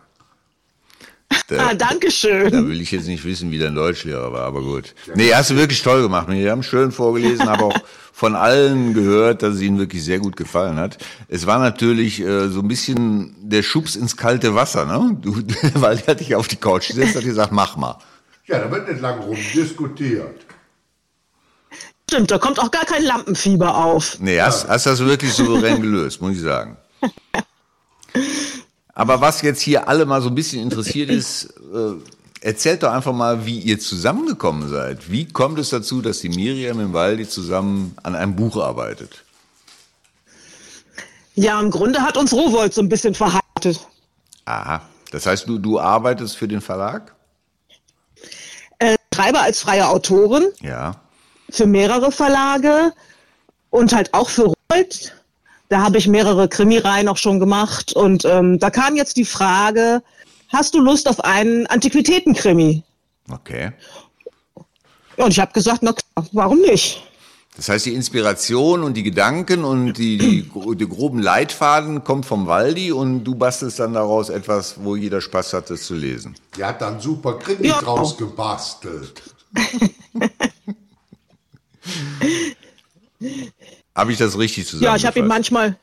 Da, 1.48 1.68
Ah, 1.68 1.74
danke 1.74 2.10
schön. 2.10 2.50
da 2.50 2.66
will 2.66 2.80
ich 2.80 2.90
jetzt 2.92 3.06
nicht 3.06 3.24
wissen, 3.24 3.50
wie 3.50 3.58
dein 3.58 3.74
Deutschlehrer 3.74 4.32
war, 4.32 4.42
aber 4.42 4.62
gut. 4.62 4.94
Nee, 5.14 5.32
hast 5.34 5.50
du 5.50 5.56
wirklich 5.56 5.82
toll 5.82 6.02
gemacht. 6.02 6.28
Miriam, 6.28 6.62
schön 6.62 6.92
vorgelesen, 6.92 7.48
habe 7.48 7.64
auch 7.64 7.78
von 8.12 8.36
allen 8.36 8.94
gehört, 8.94 9.42
dass 9.42 9.56
es 9.56 9.60
ihnen 9.62 9.78
wirklich 9.78 10.04
sehr 10.04 10.18
gut 10.18 10.36
gefallen 10.36 10.76
hat. 10.76 10.98
Es 11.28 11.46
war 11.46 11.58
natürlich 11.58 12.20
äh, 12.20 12.48
so 12.48 12.60
ein 12.60 12.68
bisschen 12.68 13.34
der 13.40 13.62
Schubs 13.62 13.96
ins 13.96 14.16
kalte 14.16 14.54
Wasser, 14.54 14.84
ne? 14.84 15.16
Du, 15.20 15.34
weil 15.74 15.98
er 15.98 16.06
hat 16.08 16.20
dich 16.20 16.34
auf 16.34 16.48
die 16.48 16.56
Couch 16.56 16.88
gesetzt 16.88 17.16
hat 17.16 17.24
gesagt, 17.24 17.52
mach 17.52 17.76
mal. 17.76 17.98
Ja, 18.46 18.58
da 18.58 18.70
wird 18.70 18.88
nicht 18.88 19.00
lange 19.00 19.22
rumdiskutiert. 19.24 20.40
Stimmt, 22.12 22.30
da 22.30 22.36
kommt 22.36 22.60
auch 22.60 22.70
gar 22.70 22.84
kein 22.84 23.02
Lampenfieber 23.04 23.74
auf. 23.74 24.18
Nee, 24.20 24.38
hast, 24.38 24.68
hast 24.68 24.84
das 24.84 24.98
wirklich 24.98 25.32
souverän 25.32 25.80
gelöst, 25.80 26.20
muss 26.20 26.32
ich 26.32 26.42
sagen. 26.42 26.76
Aber 28.92 29.22
was 29.22 29.40
jetzt 29.40 29.62
hier 29.62 29.88
alle 29.88 30.04
mal 30.04 30.20
so 30.20 30.28
ein 30.28 30.34
bisschen 30.34 30.60
interessiert 30.62 31.08
ist, 31.08 31.54
äh, 31.74 31.94
erzählt 32.42 32.82
doch 32.82 32.92
einfach 32.92 33.14
mal, 33.14 33.46
wie 33.46 33.58
ihr 33.60 33.80
zusammengekommen 33.80 34.68
seid. 34.68 35.10
Wie 35.10 35.26
kommt 35.26 35.58
es 35.58 35.70
dazu, 35.70 36.02
dass 36.02 36.18
die 36.18 36.28
Miriam 36.28 36.80
im 36.80 36.92
Waldi 36.92 37.26
zusammen 37.26 37.96
an 38.02 38.14
einem 38.14 38.36
Buch 38.36 38.58
arbeitet? 38.58 39.24
Ja, 41.34 41.58
im 41.58 41.70
Grunde 41.70 42.02
hat 42.02 42.18
uns 42.18 42.34
Rowold 42.34 42.74
so 42.74 42.82
ein 42.82 42.90
bisschen 42.90 43.14
verheiratet. 43.14 43.80
Aha. 44.44 44.82
Das 45.12 45.24
heißt, 45.24 45.48
du, 45.48 45.56
du 45.58 45.80
arbeitest 45.80 46.36
für 46.36 46.46
den 46.46 46.60
Verlag? 46.60 47.14
Äh, 48.78 48.96
schreibe 49.14 49.40
als 49.40 49.60
freie 49.60 49.88
Autorin 49.88 50.44
Ja. 50.60 51.01
Für 51.52 51.66
mehrere 51.66 52.10
Verlage 52.10 52.92
und 53.70 53.92
halt 53.92 54.12
auch 54.14 54.28
für 54.28 54.52
Rowold. 54.70 55.14
Da 55.68 55.82
habe 55.82 55.98
ich 55.98 56.08
mehrere 56.08 56.48
Krimireihen 56.48 57.08
auch 57.08 57.16
schon 57.16 57.38
gemacht. 57.38 57.92
Und 57.92 58.24
ähm, 58.24 58.58
da 58.58 58.70
kam 58.70 58.96
jetzt 58.96 59.16
die 59.16 59.24
Frage, 59.24 60.02
hast 60.48 60.74
du 60.74 60.80
Lust 60.80 61.08
auf 61.08 61.22
einen 61.24 61.66
Antiquitätenkrimi? 61.66 62.82
Okay. 63.30 63.72
Und 65.16 65.30
ich 65.30 65.40
habe 65.40 65.52
gesagt, 65.52 65.82
na 65.82 65.92
klar, 65.92 66.26
warum 66.32 66.58
nicht? 66.60 67.02
Das 67.54 67.68
heißt, 67.68 67.84
die 67.84 67.94
Inspiration 67.94 68.82
und 68.82 68.94
die 68.94 69.02
Gedanken 69.02 69.64
und 69.64 69.92
die, 69.94 70.16
die, 70.16 70.50
die 70.76 70.88
groben 70.88 71.18
Leitfaden 71.18 72.02
kommt 72.02 72.24
vom 72.24 72.46
Waldi 72.46 72.92
und 72.92 73.24
du 73.24 73.34
bastelst 73.34 73.78
dann 73.78 73.92
daraus 73.92 74.30
etwas, 74.30 74.76
wo 74.82 74.96
jeder 74.96 75.20
Spaß 75.20 75.52
hat, 75.52 75.70
es 75.70 75.84
zu 75.84 75.94
lesen. 75.94 76.34
Die 76.56 76.64
hat 76.64 76.80
dann 76.80 76.98
super 76.98 77.38
Krimi 77.38 77.68
Ja. 77.68 77.78
draus 77.80 78.16
gebastelt. 78.16 79.22
Habe 83.94 84.12
ich 84.12 84.18
das 84.18 84.38
richtig 84.38 84.72
Ja, 84.80 84.96
ich 84.96 85.06
habe 85.06 85.18
ihm 85.18 85.26
manchmal, 85.26 85.76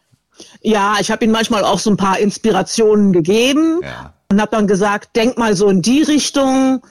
ja, 0.61 0.97
ich 0.99 1.11
habe 1.11 1.25
ihm 1.25 1.31
manchmal 1.31 1.63
auch 1.63 1.79
so 1.79 1.89
ein 1.89 1.97
paar 1.97 2.19
Inspirationen 2.19 3.13
gegeben 3.13 3.79
Ja. 3.83 4.13
und 4.29 4.41
habe 4.41 4.51
dann 4.51 4.67
gesagt, 4.67 5.15
denk 5.15 5.37
mal 5.37 5.55
so 5.55 5.69
in 5.69 5.81
die 5.81 6.01
Richtung, 6.01 6.81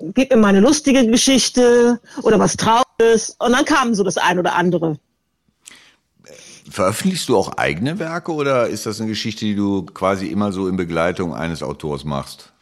gib 0.00 0.30
mir 0.30 0.36
mal 0.36 0.48
eine 0.48 0.60
lustige 0.60 1.06
Geschichte 1.06 2.00
oder 2.22 2.38
was 2.38 2.56
Trauriges. 2.56 3.36
Und 3.38 3.52
dann 3.52 3.64
kam 3.64 3.94
so 3.94 4.02
das 4.04 4.16
ein 4.18 4.38
oder 4.38 4.54
andere. 4.54 4.98
Veröffentlichst 6.70 7.28
du 7.30 7.36
auch 7.36 7.56
eigene 7.56 7.98
Werke 7.98 8.32
oder 8.32 8.68
ist 8.68 8.84
das 8.84 9.00
eine 9.00 9.08
Geschichte, 9.08 9.46
die 9.46 9.54
du 9.54 9.86
quasi 9.86 10.26
immer 10.26 10.52
so 10.52 10.68
in 10.68 10.76
Begleitung 10.76 11.34
eines 11.34 11.62
Autors 11.62 12.04
machst? 12.04 12.52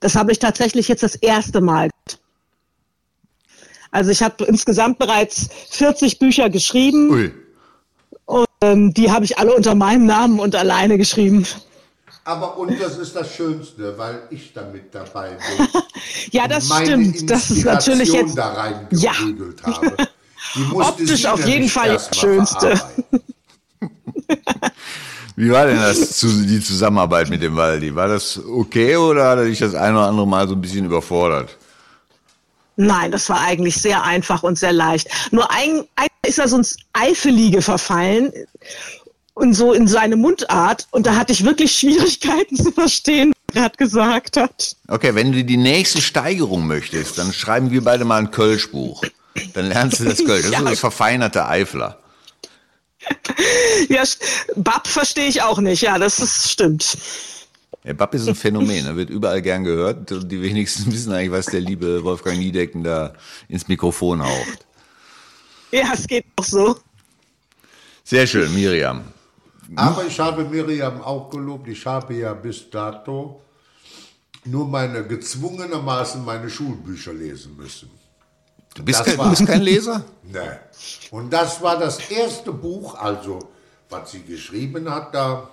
Das 0.00 0.14
habe 0.14 0.32
ich 0.32 0.38
tatsächlich 0.38 0.88
jetzt 0.88 1.02
das 1.02 1.14
erste 1.16 1.60
Mal. 1.60 1.90
gehabt. 1.90 2.20
Also 3.96 4.10
ich 4.10 4.22
habe 4.22 4.44
insgesamt 4.44 4.98
bereits 4.98 5.48
40 5.70 6.18
Bücher 6.18 6.50
geschrieben 6.50 7.10
Ui. 7.10 7.32
und 8.26 8.44
ähm, 8.60 8.92
die 8.92 9.10
habe 9.10 9.24
ich 9.24 9.38
alle 9.38 9.54
unter 9.54 9.74
meinem 9.74 10.04
Namen 10.04 10.38
und 10.38 10.54
alleine 10.54 10.98
geschrieben. 10.98 11.46
Aber 12.24 12.58
und 12.58 12.78
das 12.78 12.98
ist 12.98 13.16
das 13.16 13.34
Schönste, 13.34 13.96
weil 13.96 14.18
ich 14.28 14.52
damit 14.52 14.94
dabei 14.94 15.30
bin. 15.30 15.66
Ja, 16.30 16.46
das 16.46 16.68
meine 16.68 16.86
stimmt. 16.86 17.30
Das 17.30 17.50
ist 17.50 17.64
natürlich 17.64 18.12
jetzt 18.12 18.36
da 18.36 18.52
reingeprügelt 18.52 19.62
habe. 19.62 19.96
Die 20.54 20.60
musste 20.60 20.92
Optisch 20.92 21.24
auf 21.24 21.46
jeden 21.46 21.70
Fall 21.70 21.94
das 21.94 22.10
Schönste. 22.14 22.78
Wie 25.36 25.50
war 25.50 25.64
denn 25.66 25.78
das, 25.78 26.20
die 26.20 26.60
Zusammenarbeit 26.60 27.30
mit 27.30 27.40
dem 27.42 27.56
Waldi? 27.56 27.94
War 27.94 28.08
das 28.08 28.38
okay 28.46 28.94
oder 28.96 29.30
hat 29.30 29.38
er 29.38 29.46
dich 29.46 29.58
das 29.58 29.74
ein 29.74 29.94
oder 29.94 30.06
andere 30.06 30.26
Mal 30.26 30.46
so 30.46 30.54
ein 30.54 30.60
bisschen 30.60 30.84
überfordert? 30.84 31.56
Nein, 32.76 33.10
das 33.10 33.28
war 33.28 33.40
eigentlich 33.40 33.76
sehr 33.80 34.02
einfach 34.04 34.42
und 34.42 34.58
sehr 34.58 34.72
leicht. 34.72 35.08
Nur 35.30 35.50
ein, 35.50 35.84
ein 35.96 36.08
ist 36.26 36.38
er 36.38 36.48
so 36.48 36.56
ins 36.56 36.76
Eifelige 36.92 37.62
verfallen 37.62 38.32
und 39.34 39.54
so 39.54 39.72
in 39.72 39.88
seine 39.88 40.16
Mundart. 40.16 40.86
Und 40.90 41.06
da 41.06 41.14
hatte 41.16 41.32
ich 41.32 41.44
wirklich 41.44 41.72
Schwierigkeiten 41.74 42.56
zu 42.62 42.70
verstehen, 42.72 43.32
was 43.32 43.56
er 43.56 43.62
gerade 43.62 43.76
gesagt 43.76 44.36
hat. 44.36 44.76
Okay, 44.88 45.14
wenn 45.14 45.32
du 45.32 45.42
die 45.44 45.56
nächste 45.56 46.02
Steigerung 46.02 46.66
möchtest, 46.66 47.16
dann 47.18 47.32
schreiben 47.32 47.70
wir 47.70 47.82
beide 47.82 48.04
mal 48.04 48.18
ein 48.18 48.30
Kölschbuch. 48.30 49.02
Dann 49.54 49.68
lernst 49.68 50.00
du 50.00 50.04
das 50.04 50.24
Kölsch. 50.24 50.42
Das 50.44 50.52
Ja. 50.52 50.58
ist 50.60 50.70
das 50.70 50.80
verfeinerte 50.80 51.46
Eifler. 51.46 51.98
Ja, 53.88 54.02
Bab 54.56 54.88
verstehe 54.88 55.28
ich 55.28 55.42
auch 55.42 55.58
nicht. 55.58 55.80
Ja, 55.82 55.98
das 55.98 56.18
ist, 56.18 56.50
stimmt. 56.50 56.96
Der 57.86 57.94
Bab 57.94 58.14
ist 58.14 58.28
ein 58.28 58.34
Phänomen, 58.44 58.84
er 58.86 58.96
wird 58.96 59.10
überall 59.10 59.40
gern 59.40 59.64
gehört 59.64 60.10
und 60.12 60.28
die 60.30 60.42
wenigsten 60.42 60.90
wissen 60.92 61.12
eigentlich, 61.12 61.30
was 61.30 61.46
der 61.46 61.60
liebe 61.60 62.02
Wolfgang 62.04 62.38
Niedecken 62.38 62.82
da 62.84 63.14
ins 63.48 63.68
Mikrofon 63.68 64.22
haucht. 64.22 64.66
Ja, 65.72 65.92
es 65.94 66.06
geht 66.06 66.26
auch 66.36 66.44
so. 66.44 66.76
Sehr 68.04 68.26
schön, 68.26 68.52
Miriam. 68.54 69.04
Aber 69.74 70.04
ich 70.06 70.18
habe 70.20 70.44
Miriam 70.44 71.00
auch 71.02 71.28
gelobt, 71.30 71.66
ich 71.68 71.84
habe 71.86 72.14
ja 72.14 72.34
bis 72.34 72.70
dato 72.70 73.40
nur 74.44 74.68
meine 74.68 75.04
gezwungenermaßen 75.04 76.24
meine 76.24 76.48
Schulbücher 76.48 77.12
lesen 77.12 77.56
müssen. 77.56 77.90
Du 78.76 78.84
bist, 78.84 79.04
kein, 79.04 79.18
war- 79.18 79.24
du 79.24 79.30
bist 79.30 79.46
kein 79.46 79.62
Leser? 79.62 80.04
Nee. 80.22 80.38
Und 81.12 81.32
das 81.32 81.60
war 81.62 81.78
das 81.78 81.98
erste 82.10 82.52
Buch, 82.52 82.94
also 82.96 83.38
was 83.88 84.10
sie 84.12 84.22
geschrieben 84.22 84.88
hat 84.90 85.14
da, 85.14 85.50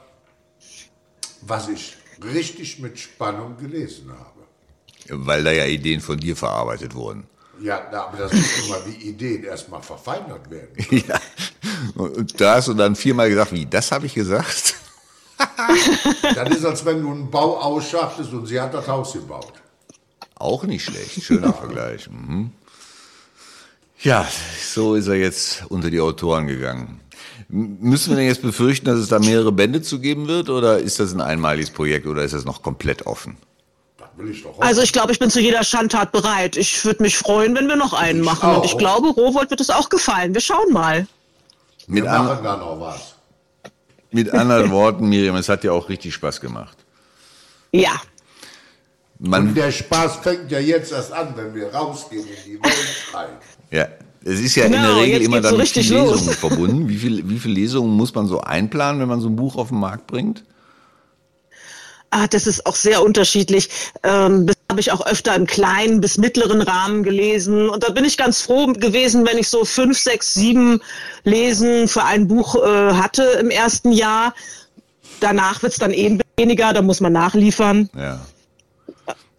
was 1.42 1.70
ich 1.70 1.96
richtig 2.24 2.80
mit 2.80 3.00
Spannung 3.00 3.58
gelesen 3.58 4.12
habe. 4.12 4.44
Weil 5.10 5.44
da 5.44 5.52
ja 5.52 5.66
Ideen 5.66 6.00
von 6.02 6.18
dir 6.18 6.36
verarbeitet 6.36 6.96
wurden. 6.96 7.26
Ja, 7.62 7.88
na, 7.92 8.06
aber 8.06 8.18
das 8.18 8.34
ist 8.34 8.66
immer 8.66 8.86
wie 8.86 9.10
Ideen 9.10 9.44
erstmal 9.44 9.82
verfeinert 9.82 10.50
werden. 10.50 10.74
Ja. 11.08 11.20
Und 11.96 12.40
da 12.40 12.56
hast 12.56 12.70
du 12.70 12.74
dann 12.74 12.96
viermal 12.96 13.30
gesagt, 13.30 13.52
wie, 13.52 13.66
das 13.66 13.92
habe 13.92 14.06
ich 14.06 14.14
gesagt? 14.14 14.76
Das 16.36 16.50
ist, 16.50 16.66
als 16.66 16.86
wenn 16.86 17.02
du 17.02 17.12
einen 17.12 17.30
Bau 17.30 17.58
ausschachtest 17.58 18.32
und 18.32 18.46
sie 18.46 18.60
hat 18.60 18.74
das 18.74 18.88
Haus 18.88 19.14
gebaut. 19.14 19.54
Auch 20.36 20.64
nicht 20.64 20.86
schlecht. 20.86 21.24
Schöner 21.24 21.54
Vergleich. 21.54 22.10
Mhm. 22.10 22.52
Ja, 24.00 24.28
so 24.62 24.96
ist 24.96 25.08
er 25.08 25.16
jetzt 25.16 25.64
unter 25.70 25.90
die 25.90 26.00
Autoren 26.00 26.48
gegangen. 26.48 27.00
Müssen 27.56 28.10
wir 28.10 28.18
denn 28.18 28.26
jetzt 28.26 28.42
befürchten, 28.42 28.88
dass 28.88 28.98
es 28.98 29.10
da 29.10 29.20
mehrere 29.20 29.52
Bände 29.52 29.84
zu 29.84 30.00
geben 30.00 30.28
wird? 30.28 30.50
Oder 30.50 30.80
ist 30.80 31.00
das 31.00 31.14
ein 31.14 31.22
einmaliges 31.22 31.70
Projekt 31.70 32.08
oder 32.08 32.24
ist 32.24 32.34
das 32.34 32.46
noch 32.46 32.64
komplett 32.64 33.06
offen? 33.06 33.38
Ich. 34.28 34.44
Also 34.60 34.82
ich 34.82 34.92
glaube, 34.92 35.12
ich 35.12 35.20
bin 35.20 35.30
zu 35.30 35.40
jeder 35.40 35.64
Schandtat 35.64 36.12
bereit. 36.12 36.58
Ich 36.58 36.84
würde 36.84 37.04
mich 37.04 37.16
freuen, 37.18 37.56
wenn 37.56 37.68
wir 37.68 37.76
noch 37.76 37.94
einen 37.94 38.20
Ich 38.22 38.26
machen. 38.26 38.50
Und 38.50 38.56
auch. 38.58 38.66
ich 38.66 38.76
glaube, 38.78 39.10
Rowold 39.10 39.52
wird 39.52 39.62
es 39.62 39.70
auch 39.70 39.90
gefallen. 39.90 40.34
Wir 40.34 40.42
schauen 40.42 40.72
mal. 40.74 41.08
Mit, 41.86 42.04
Wir 42.06 42.10
machen 42.12 42.44
da 42.44 42.58
noch 42.58 42.80
was. 42.80 43.16
mit 44.12 44.32
anderen 44.32 44.72
Worten, 44.72 45.08
Miriam, 45.10 45.36
es 45.36 45.50
hat 45.50 45.64
ja 45.64 45.72
auch 45.74 45.90
richtig 45.90 46.14
Spaß 46.16 46.42
gemacht. 46.42 46.78
Ja. 47.72 48.02
Und 49.20 49.30
Man, 49.30 49.54
der 49.54 49.72
Spaß 49.72 50.18
fängt 50.18 50.52
ja 50.52 50.60
jetzt 50.60 50.92
erst 50.92 51.12
an, 51.12 51.34
wenn 51.36 51.54
wir 51.54 51.74
rausgehen 51.74 52.26
in 52.26 52.44
die 52.46 52.64
Welt 52.64 53.14
rein. 53.14 53.30
ja, 53.72 53.88
es 54.26 54.40
ist 54.40 54.56
ja 54.56 54.66
in 54.66 54.72
Genau, 54.74 54.96
der 54.96 55.04
Regel 55.04 55.20
jetzt 55.20 55.26
immer 55.26 55.38
geht's 55.38 55.50
so 55.50 55.52
dann 55.52 55.58
mit 55.58 55.64
richtig 55.68 55.88
vielen 55.88 56.06
los. 56.06 56.12
Lesungen 56.12 56.38
verbunden. 56.38 56.90
Wie, 56.90 56.98
viel, 56.98 57.30
wie 57.30 57.40
viele 57.40 57.54
Lesungen 57.56 57.92
muss 57.96 58.14
man 58.14 58.28
so 58.28 58.42
einplanen, 58.42 59.02
wenn 59.02 59.10
man 59.10 59.22
so 59.22 59.30
ein 59.30 59.36
Buch 59.36 59.56
auf 59.56 59.70
den 59.70 59.80
Markt 59.80 60.08
bringt? 60.08 60.44
Ah, 62.12 62.28
das 62.28 62.46
ist 62.46 62.68
auch 62.68 62.76
sehr 62.76 63.04
unterschiedlich. 63.04 63.70
Ähm, 64.04 64.46
das 64.46 64.56
habe 64.70 64.80
ich 64.80 64.92
auch 64.92 65.04
öfter 65.06 65.36
im 65.36 65.48
kleinen 65.48 66.00
bis 66.00 66.20
mittleren 66.20 66.62
Rahmen 66.62 67.02
gelesen. 67.02 67.70
Und 67.70 67.84
da 67.84 67.90
bin 67.92 68.06
ich 68.06 68.18
ganz 68.18 68.42
froh 68.42 68.68
gewesen, 68.68 69.26
wenn 69.26 69.40
ich 69.40 69.50
so 69.50 69.66
fünf, 69.66 69.98
sechs, 69.98 70.34
sieben 70.36 70.80
Lesen 71.24 71.88
für 71.88 72.04
ein 72.04 72.28
Buch 72.28 72.56
äh, 72.56 72.94
hatte 72.94 73.24
im 73.42 73.50
ersten 73.50 73.92
Jahr. 73.92 74.36
Danach 75.22 75.64
wird's 75.64 75.78
dann 75.78 75.92
eben 75.92 76.20
weniger, 76.38 76.72
da 76.74 76.84
muss 76.84 77.02
man 77.02 77.14
nachliefern. 77.14 77.90
Ja. 77.98 78.22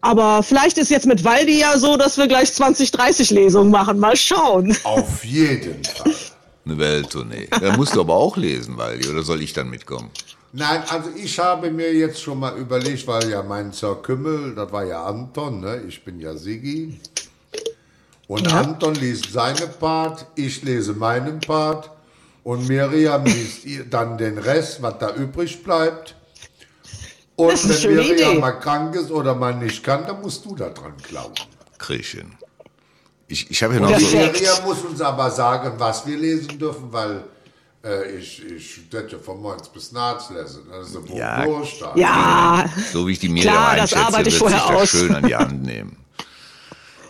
Aber 0.05 0.43
vielleicht 0.43 0.77
ist 0.77 0.91
jetzt 0.91 1.07
mit 1.07 1.25
Waldi 1.25 1.61
ja 1.61 1.79
so, 1.79 1.97
dass 1.97 2.19
wir 2.19 2.27
gleich 2.29 2.53
20, 2.53 2.91
30 2.91 3.31
Lesungen 3.31 3.71
machen. 3.71 3.99
Mal 3.99 4.17
schauen. 4.17 4.77
Auf 4.85 5.25
jeden 5.25 5.83
Fall. 5.83 6.13
Eine 6.67 6.79
Welttournee. 6.79 7.49
Da 7.51 7.75
musst 7.75 7.95
du 7.97 8.01
aber 8.01 8.15
auch 8.15 8.37
lesen, 8.37 8.77
Waldi, 8.77 9.09
oder 9.09 9.23
soll 9.23 9.41
ich 9.41 9.55
dann 9.55 9.71
mitkommen? 9.71 10.11
Nein, 10.53 10.83
also 10.91 11.09
ich 11.17 11.39
habe 11.39 11.71
mir 11.71 11.93
jetzt 11.95 12.21
schon 12.21 12.39
mal 12.39 12.55
überlegt, 12.59 13.07
weil 13.07 13.31
ja 13.31 13.43
mein 13.43 13.73
Zerkümmel, 13.73 14.55
das 14.55 14.71
war 14.73 14.85
ja 14.85 15.05
Anton, 15.05 15.61
ne? 15.61 15.83
ich 15.89 16.05
bin 16.05 16.21
ja 16.21 16.37
Sigi. 16.37 17.01
Und 18.29 18.53
Anton 18.53 18.95
liest 18.97 19.33
seine 19.33 19.67
Part, 19.67 20.27
ich 20.35 20.63
lese 20.63 20.93
meinen 20.93 21.41
Part 21.41 21.91
und 22.43 22.69
Miriam 22.69 23.25
liest 23.25 23.65
ihr- 23.65 23.85
dann 23.85 24.17
den 24.19 24.37
Rest, 24.39 24.81
was 24.83 24.99
da 24.99 25.15
übrig 25.15 25.63
bleibt. 25.63 26.15
Und 27.37 27.53
Das 27.53 27.65
ist 27.65 27.85
wenn 27.85 27.97
Miriam 27.97 28.31
Idee. 28.33 28.41
mal 28.41 28.53
krank 28.53 28.95
ist 28.95 29.11
oder 29.11 29.35
mal 29.35 29.55
nicht 29.55 29.83
kann, 29.83 30.07
dann 30.07 30.21
musst 30.23 30.45
du 30.45 30.55
da 30.55 30.69
dran 30.71 30.95
glauben. 31.03 31.35
Kriechchen. 31.79 32.37
Ich, 33.27 33.51
ich 33.51 33.63
habe 33.63 33.75
ja 33.75 33.81
noch 33.81 33.99
so, 33.99 34.07
Miriam 34.17 34.65
muss 34.65 34.79
uns 34.83 35.01
aber 35.01 35.31
sagen, 35.31 35.73
was 35.79 36.07
wir 36.07 36.17
lesen 36.17 36.59
dürfen, 36.59 36.93
weil 36.93 37.25
äh, 37.83 38.13
ich, 38.19 38.45
ich 38.45 38.75
studierte 38.75 39.19
von 39.19 39.41
morgens 39.43 39.69
bis 39.69 39.91
nachts 39.93 40.31
lesen. 40.31 40.63
Das 40.71 40.89
ist 40.91 40.97
ein 40.97 41.17
Ja. 41.17 41.45
Buch 41.45 41.67
da. 41.81 41.93
Ja, 41.97 42.67
so 42.93 43.07
wie 43.09 43.13
ich 43.13 43.19
die 43.19 43.29
Miriam 43.29 43.53
Klar, 43.55 43.77
das 43.77 43.93
einschätze, 43.93 44.07
arbeite 44.07 44.29
ich 44.29 44.41
wird 44.41 44.51
sich 44.51 44.61
das 44.61 44.89
schön 44.91 45.15
an 45.15 45.27
die 45.27 45.35
Hand 45.35 45.63
nehmen. 45.65 45.97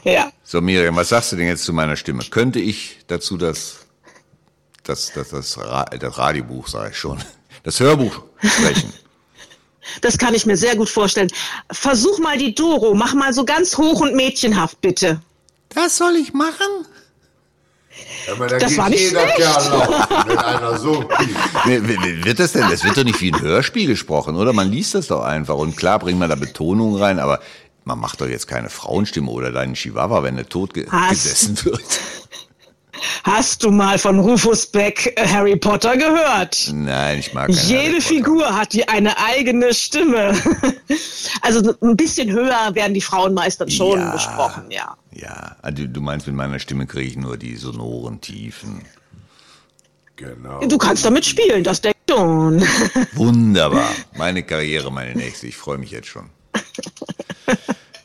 ja. 0.05 0.31
So, 0.43 0.61
Miriam, 0.61 0.97
was 0.97 1.09
sagst 1.11 1.33
du 1.33 1.37
denn 1.37 1.49
jetzt 1.49 1.65
zu 1.65 1.73
meiner 1.73 1.97
Stimme? 1.97 2.23
Könnte 2.31 2.61
ich 2.61 2.99
dazu 3.09 3.37
das, 3.37 3.77
das, 4.85 5.13
das, 5.15 5.29
das, 5.31 5.59
Ra 5.59 5.85
das 5.85 6.17
Radiobuch, 6.17 6.69
sage 6.69 6.91
ich 6.93 6.99
schon, 6.99 7.23
das 7.65 7.79
Hörbuch 7.81 8.23
sprechen? 8.43 8.93
Das 10.01 10.19
kann 10.19 10.35
ich 10.35 10.47
mir 10.47 10.57
sehr 10.57 10.77
gut 10.77 10.89
vorstellen. 10.89 11.29
Versuch 11.71 12.19
mal 12.19 12.39
die 12.39 12.55
Doro. 12.55 12.95
Mach 12.95 13.15
mal 13.15 13.33
so 13.33 13.45
ganz 13.45 13.77
hoch 13.77 14.01
und 14.01 14.15
mädchenhaft, 14.15 14.81
bitte. 14.81 15.21
Das 15.75 15.97
soll 15.97 16.17
ich 16.17 16.33
machen? 16.33 16.87
Aber 18.31 18.49
da 18.49 18.59
Das 18.59 18.77
war 18.77 18.89
nicht 18.89 19.01
jeder 19.03 19.21
schlecht. 19.21 19.39
Laufen 19.39 20.39
einer 20.39 20.79
so 20.79 21.09
Wird 21.65 22.41
das 22.41 22.53
denn, 22.53 22.69
das 22.69 22.83
wird 22.85 22.97
doch 22.97 23.05
nicht 23.05 23.21
wie 23.21 23.33
ein 23.33 23.41
Hörspiel 23.41 23.87
gesprochen, 23.87 24.37
oder? 24.37 24.53
Man 24.53 24.71
liest 24.71 24.95
das 24.95 25.09
doch 25.09 25.23
einfach. 25.23 25.57
Und 25.57 25.77
klar 25.77 25.99
bringt 25.99 26.19
man 26.19 26.29
da 26.29 26.35
Betonung 26.35 26.97
rein, 26.97 27.19
aber 27.21 27.41
man 27.85 27.99
macht 28.01 28.21
doch 28.21 28.27
jetzt 28.27 28.49
keine 28.49 28.71
Frauenstimme 28.71 29.31
oder 29.31 29.53
deinen 29.53 29.75
Chihuahua, 29.75 30.23
wenn 30.23 30.39
er 30.39 30.49
tot 30.49 30.75
ge 30.75 30.87
Was? 30.91 31.11
gesessen 31.11 31.65
wird. 31.65 32.01
Hast 33.25 33.63
du 33.65 33.71
mal 33.71 33.99
von 33.99 34.19
Rufus 34.19 34.67
Beck 34.67 35.15
äh, 35.17 35.27
Harry 35.27 35.57
Potter 35.57 35.97
gehört? 35.97 36.71
Nein, 36.75 37.19
ich 37.21 37.33
mag 37.33 37.49
Harry 37.49 37.59
Jede. 37.87 38.01
Figur 38.03 38.55
hat 38.55 38.75
die 38.75 38.87
eine 38.87 39.19
eigene 39.19 39.73
Stimme. 39.75 40.35
Also 41.41 41.75
ein 41.83 41.97
bisschen 41.97 42.31
höher 42.31 42.75
werden 42.75 42.93
die 42.95 43.01
Frauen 43.01 43.33
meist 43.35 43.61
dann 43.61 43.71
schon 43.71 43.99
Ja. 43.99 44.11
besprochen, 44.13 44.71
ja. 44.71 44.97
Ja, 45.13 45.57
also 45.63 45.87
du 45.87 46.01
meinst, 46.01 46.27
mit 46.27 46.37
meiner 46.37 46.59
Stimme 46.59 46.87
kriege 46.87 47.09
ich 47.09 47.17
nur 47.17 47.37
die 47.39 47.57
sonoren 47.57 48.21
Tiefen. 48.21 48.83
Genau. 50.17 50.61
Du 50.67 50.79
kannst 50.79 51.05
damit 51.05 51.25
spielen, 51.25 51.65
das 51.65 51.81
denke 51.81 51.99
ich 52.07 52.15
schon. 52.15 52.63
Wunderbar. 53.15 53.89
Meine 54.17 54.43
Karriere, 54.43 54.93
meine 54.93 55.15
nächste. 55.15 55.47
Ich 55.47 55.57
freue 55.57 55.79
mich 55.79 55.91
jetzt 55.91 56.09
schon. 56.09 56.29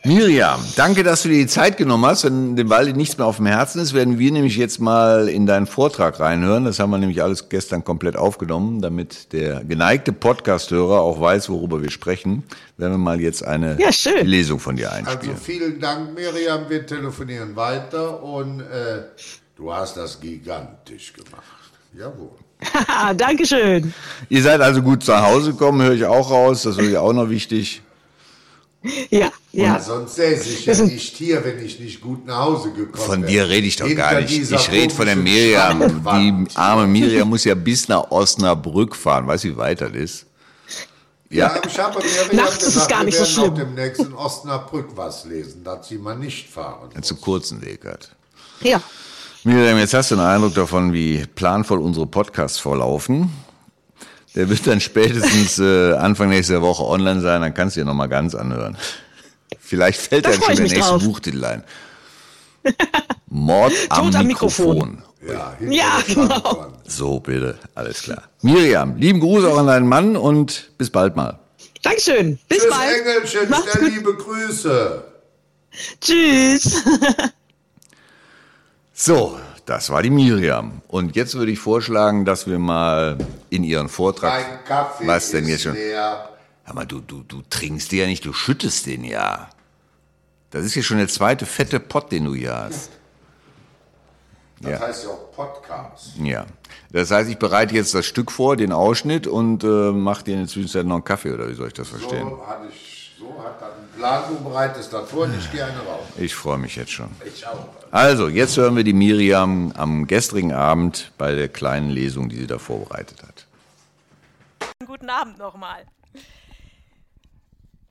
Miriam, 0.09 0.59
danke, 0.75 1.03
dass 1.03 1.21
du 1.21 1.29
dir 1.29 1.35
die 1.37 1.45
Zeit 1.45 1.77
genommen 1.77 2.03
hast. 2.03 2.23
Wenn 2.23 2.55
dem 2.55 2.67
Waldi 2.71 2.93
nichts 2.93 3.19
mehr 3.19 3.27
auf 3.27 3.35
dem 3.35 3.45
Herzen 3.45 3.79
ist, 3.79 3.93
werden 3.93 4.17
wir 4.17 4.31
nämlich 4.31 4.57
jetzt 4.57 4.79
mal 4.81 5.29
in 5.29 5.45
deinen 5.45 5.67
Vortrag 5.67 6.19
reinhören. 6.19 6.65
Das 6.65 6.79
haben 6.79 6.89
wir 6.89 6.97
nämlich 6.97 7.21
alles 7.21 7.47
gestern 7.47 7.83
komplett 7.83 8.15
aufgenommen, 8.15 8.81
damit 8.81 9.31
der 9.33 9.63
geneigte 9.63 10.11
Podcast-Hörer 10.11 10.99
auch 11.01 11.21
weiß, 11.21 11.49
worüber 11.51 11.83
wir 11.83 11.91
sprechen. 11.91 12.41
Werden 12.77 12.93
wir 12.93 12.97
mal 12.97 13.21
jetzt 13.21 13.43
eine 13.45 13.77
Ja. 13.79 13.89
Lesung 14.23 14.59
von 14.59 14.77
dir 14.77 14.91
Also 14.91 15.11
einspielen. 15.11 15.37
vielen 15.37 15.79
Dank, 15.79 16.15
Miriam. 16.15 16.61
Wir 16.69 16.87
telefonieren 16.87 17.55
weiter 17.55 18.23
und 18.23 18.61
äh, 18.61 19.03
du 19.57 19.71
hast 19.71 19.95
das 19.95 20.19
gigantisch 20.19 21.13
gemacht. 21.13 21.43
Jawohl. 21.95 22.31
Haha, 22.73 23.13
Dankeschön. 23.13 23.93
Ihr 24.27 24.41
seid 24.41 24.59
also 24.61 24.81
gut 24.81 25.03
zu 25.03 25.15
Hause 25.21 25.51
gekommen, 25.51 25.83
höre 25.83 25.93
ich 25.93 26.05
auch 26.05 26.31
raus. 26.31 26.63
Das 26.63 26.79
ist 26.79 26.89
ja 26.89 27.01
auch 27.01 27.13
noch 27.13 27.29
wichtig. 27.29 27.83
Ja, 29.09 29.29
ja. 29.51 29.79
Sonst 29.79 30.15
säße 30.15 30.49
ich 30.49 30.65
ja 30.65 30.73
nicht 30.83 31.17
hier, 31.17 31.43
wenn 31.43 31.63
ich 31.63 31.79
nicht 31.81 31.99
gut 31.99 32.25
nach 32.25 32.39
Hause 32.39 32.71
gekommen 32.71 33.03
Von 33.03 33.21
wäre. 33.23 33.31
dir 33.31 33.49
rede 33.49 33.67
ich 33.67 33.75
doch 33.75 33.87
Hinter 33.87 34.03
gar 34.11 34.21
nicht. 34.21 34.51
Ich 34.51 34.71
rede 34.71 34.93
von 34.93 35.05
der 35.05 35.17
Miriam. 35.17 36.01
Die 36.03 36.55
arme 36.55 36.87
Miriam 36.87 37.27
muss 37.29 37.43
ja 37.43 37.55
bis 37.55 37.89
nach 37.89 38.09
Osnabrück 38.09 38.95
fahren. 38.95 39.27
Weißt 39.27 39.43
du, 39.43 39.49
wie 39.49 39.57
weit 39.57 39.81
das 39.81 39.91
ist? 39.91 40.25
Ja, 41.29 41.55
Ja, 41.55 41.61
ich 41.67 41.77
habe 41.77 41.99
Miriam 41.99 42.35
Nachts 42.37 42.57
ist 42.63 42.67
es 42.69 42.73
gesagt, 42.75 42.89
gar 42.89 42.99
wir 42.99 43.05
nicht 43.07 43.17
so 43.17 43.23
werden 43.43 43.55
schlimm. 43.55 43.75
demnächst 43.75 44.01
in 44.01 44.13
Osnabrück 44.13 44.87
was 44.95 45.25
lesen, 45.25 45.63
dass 45.63 45.87
sie 45.89 45.97
mal 45.97 46.15
nicht 46.17 46.49
fahren. 46.49 46.89
zu 47.01 47.15
kurzen 47.17 47.61
Weg 47.61 47.83
hat. 47.85 48.09
Ja. 48.61 48.81
Miriam, 49.43 49.77
jetzt 49.77 49.93
hast 49.93 50.11
du 50.11 50.15
einen 50.15 50.25
Eindruck 50.25 50.53
davon, 50.55 50.93
wie 50.93 51.25
planvoll 51.35 51.79
unsere 51.79 52.07
Podcasts 52.07 52.59
vorlaufen. 52.59 53.29
Der 54.35 54.49
wird 54.49 54.65
dann 54.67 54.79
spätestens 54.79 55.57
äh, 55.59 55.93
Anfang 55.93 56.29
nächster 56.29 56.61
Woche 56.61 56.83
online 56.83 57.21
sein, 57.21 57.41
dann 57.41 57.53
kannst 57.53 57.75
du 57.75 57.81
dir 57.81 57.85
nochmal 57.85 58.09
ganz 58.09 58.35
anhören. 58.35 58.77
Vielleicht 59.59 59.99
fällt 59.99 60.25
Da 60.25 60.31
freu 60.31 60.45
schon 60.45 60.55
der 60.55 60.63
nächste 60.65 60.79
drauf. 60.81 61.03
Buchtitel 61.03 61.43
ein. 61.43 61.63
Mord 63.27 63.73
am, 63.89 64.05
Tod 64.05 64.15
am 64.15 64.27
Mikrofon. 64.27 64.75
Mikrofon. 64.77 65.03
Ja, 65.27 65.57
Ja, 65.69 65.99
genau. 66.07 66.67
So, 66.87 67.19
bitte, 67.19 67.57
alles 67.75 68.01
klar. 68.03 68.23
Miriam, 68.41 68.95
lieben 68.97 69.19
Gruß 69.19 69.43
auch 69.45 69.57
an 69.57 69.67
deinen 69.67 69.87
Mann 69.87 70.15
und 70.15 70.71
bis 70.77 70.89
bald 70.89 71.15
mal. 71.15 71.39
Dankeschön. 71.81 72.37
Bis 72.47 72.59
Tschüss, 72.59 72.69
bald. 72.69 72.97
Engelchen, 73.07 73.49
Macht's 73.49 73.73
gut. 73.79 73.89
liebe 73.89 74.13
Grüße. 74.15 75.03
Tschüss. 76.01 76.83
So, 78.93 79.39
das 79.69 79.91
war 79.91 80.01
die 80.01 80.09
Miriam. 80.09 80.81
Und 80.87 81.15
jetzt 81.15 81.35
würde 81.35 81.51
ich 81.51 81.59
vorschlagen, 81.59 82.25
dass 82.25 82.47
wir 82.47 82.57
mal 82.57 83.17
in 83.51 83.63
ihren 83.63 83.87
Vortrag. 83.87 84.41
Mein 84.41 84.63
Kaffee 84.65 85.05
Was 85.07 85.29
denn 85.29 85.43
ist 85.43 85.49
jetzt 85.51 85.63
schon? 85.63 85.73
leer. 85.75 86.29
Hör 86.63 86.73
mal, 86.73 86.85
du, 86.85 86.99
du, 87.01 87.21
du 87.23 87.43
trinkst 87.49 87.91
den 87.91 87.99
ja 87.99 88.05
nicht, 88.07 88.25
du 88.25 88.33
schüttest 88.33 88.87
den 88.87 89.03
ja. 89.03 89.49
Das 90.49 90.65
ist 90.65 90.73
ja 90.73 90.81
schon 90.81 90.97
der 90.97 91.07
zweite 91.07 91.45
fette 91.45 91.79
Pott, 91.79 92.11
den 92.11 92.25
du 92.25 92.33
hier 92.33 92.55
hast. 92.55 92.89
Das 94.61 94.71
Ja. 94.71 94.79
heißt 94.79 95.03
ja 95.03 95.09
auch 95.11 95.31
Podcast. 95.31 96.13
Ja. 96.17 96.45
Das 96.91 97.11
heißt, 97.11 97.29
ich 97.29 97.37
bereite 97.37 97.75
jetzt 97.75 97.93
das 97.93 98.05
Stück 98.07 98.31
vor, 98.31 98.55
den 98.57 98.71
Ausschnitt 98.71 99.27
und 99.27 99.63
äh, 99.63 99.67
mache 99.67 100.23
dir 100.23 100.33
in 100.33 100.39
der 100.39 100.47
Zwischenzeit 100.47 100.85
noch 100.87 100.95
einen 100.95 101.03
Kaffee, 101.03 101.31
oder 101.31 101.47
wie 101.47 101.53
soll 101.53 101.67
ich 101.67 101.73
das 101.73 101.87
verstehen? 101.89 102.27
So, 102.27 102.45
hatte 102.47 102.65
ich, 102.71 102.88
so 103.19 103.43
hat 103.43 103.61
dann 103.61 103.73
einen 103.73 103.89
Plan, 103.89 104.23
du 104.29 104.43
bereitest 104.43 104.93
das 104.93 105.09
vor 105.09 105.25
und 105.25 105.37
ich 105.37 105.51
gehe 105.51 105.63
eine 105.63 105.79
raus. 105.79 106.05
Ich 106.17 106.33
freue 106.33 106.57
mich 106.57 106.75
jetzt 106.77 106.91
schon. 106.91 107.09
Ich 107.25 107.45
auch. 107.45 107.67
Also, 107.91 108.29
jetzt 108.29 108.55
hören 108.55 108.77
wir 108.77 108.85
die 108.85 108.93
Miriam 108.93 109.73
am 109.75 110.07
gestrigen 110.07 110.53
Abend 110.53 111.11
bei 111.17 111.35
der 111.35 111.49
kleinen 111.49 111.89
Lesung, 111.89 112.29
die 112.29 112.37
sie 112.37 112.47
da 112.47 112.59
vorbereitet 112.59 113.21
hat. 113.23 113.45
Guten 114.85 115.09
Abend 115.09 115.37
nochmal. 115.37 115.85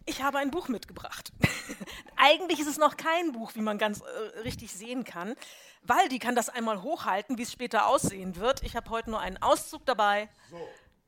Ich 0.07 0.23
habe 0.23 0.39
ein 0.39 0.51
Buch 0.51 0.69
mitgebracht. 0.69 1.33
Eigentlich 2.17 2.61
ist 2.61 2.69
es 2.69 2.79
noch 2.79 2.97
kein 2.97 3.33
Buch, 3.33 3.55
wie 3.55 3.61
man 3.61 3.77
ganz 3.77 4.01
äh, 4.01 4.39
richtig 4.41 4.73
sehen 4.73 5.05
kann. 5.05 5.35
Waldi 5.83 6.19
kann 6.19 6.35
das 6.35 6.49
einmal 6.49 6.83
hochhalten, 6.83 7.37
wie 7.37 7.43
es 7.43 7.53
später 7.53 7.87
aussehen 7.87 8.37
wird. 8.37 8.63
Ich 8.63 8.75
habe 8.75 8.89
heute 8.89 9.11
nur 9.11 9.21
einen 9.21 9.37
Auszug 9.37 9.85
dabei. 9.85 10.31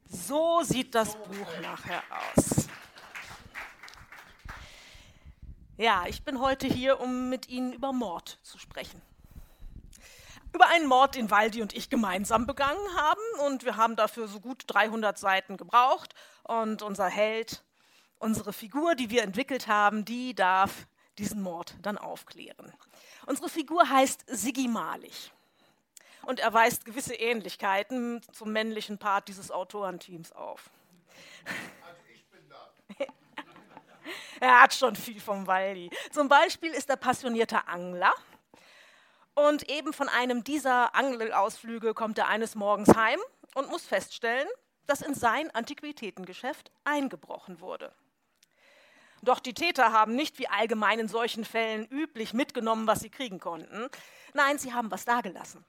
So 0.06 0.60
sieht 0.62 0.94
das 0.94 1.16
Buch 1.16 1.60
nachher 1.62 2.02
aus. 2.36 2.66
Ja, 5.80 6.04
ich 6.06 6.24
bin 6.24 6.42
heute 6.42 6.66
hier, 6.66 7.00
um 7.00 7.30
mit 7.30 7.48
Ihnen 7.48 7.72
über 7.72 7.94
Mord 7.94 8.38
zu 8.42 8.58
sprechen. 8.58 9.00
Über 10.52 10.66
einen 10.68 10.86
Mord, 10.86 11.14
den 11.14 11.30
Waldi 11.30 11.62
und 11.62 11.72
ich 11.72 11.88
gemeinsam 11.88 12.46
begangen 12.46 12.94
haben. 12.98 13.46
Und 13.46 13.64
wir 13.64 13.78
haben 13.78 13.96
dafür 13.96 14.28
so 14.28 14.40
gut 14.40 14.64
300 14.66 15.18
Seiten 15.18 15.56
gebraucht. 15.56 16.14
Und 16.42 16.82
unser 16.82 17.06
Held, 17.06 17.64
unsere 18.18 18.52
Figur, 18.52 18.94
die 18.94 19.08
wir 19.08 19.22
entwickelt 19.22 19.68
haben, 19.68 20.04
die 20.04 20.34
darf 20.34 20.86
diesen 21.16 21.40
Mord 21.40 21.74
dann 21.80 21.96
aufklären. 21.96 22.74
Unsere 23.24 23.48
Figur 23.48 23.88
heißt 23.88 24.24
Siggi 24.26 24.68
Malich. 24.68 25.32
Und 26.26 26.40
er 26.40 26.52
weist 26.52 26.84
gewisse 26.84 27.14
Ähnlichkeiten 27.14 28.20
zum 28.32 28.52
männlichen 28.52 28.98
Part 28.98 29.28
dieses 29.28 29.50
Autorenteams 29.50 30.32
auf. 30.32 30.68
Er 34.40 34.62
hat 34.62 34.74
schon 34.74 34.96
viel 34.96 35.20
vom 35.20 35.46
Waldi. 35.46 35.90
Zum 36.10 36.28
Beispiel 36.28 36.72
ist 36.72 36.88
er 36.88 36.96
passionierter 36.96 37.68
Angler. 37.68 38.12
Und 39.34 39.70
eben 39.70 39.92
von 39.92 40.08
einem 40.08 40.42
dieser 40.44 40.94
Angelausflüge 40.94 41.94
kommt 41.94 42.18
er 42.18 42.28
eines 42.28 42.54
Morgens 42.54 42.96
heim 42.96 43.20
und 43.54 43.68
muss 43.68 43.86
feststellen, 43.86 44.48
dass 44.86 45.02
in 45.02 45.14
sein 45.14 45.50
Antiquitätengeschäft 45.54 46.72
eingebrochen 46.84 47.60
wurde. 47.60 47.92
Doch 49.22 49.38
die 49.38 49.54
Täter 49.54 49.92
haben 49.92 50.16
nicht 50.16 50.38
wie 50.38 50.48
allgemein 50.48 50.98
in 50.98 51.08
solchen 51.08 51.44
Fällen 51.44 51.86
üblich 51.86 52.32
mitgenommen, 52.32 52.86
was 52.86 53.00
sie 53.00 53.10
kriegen 53.10 53.38
konnten. 53.38 53.88
Nein, 54.32 54.58
sie 54.58 54.72
haben 54.72 54.90
was 54.90 55.04
dagelassen. 55.04 55.64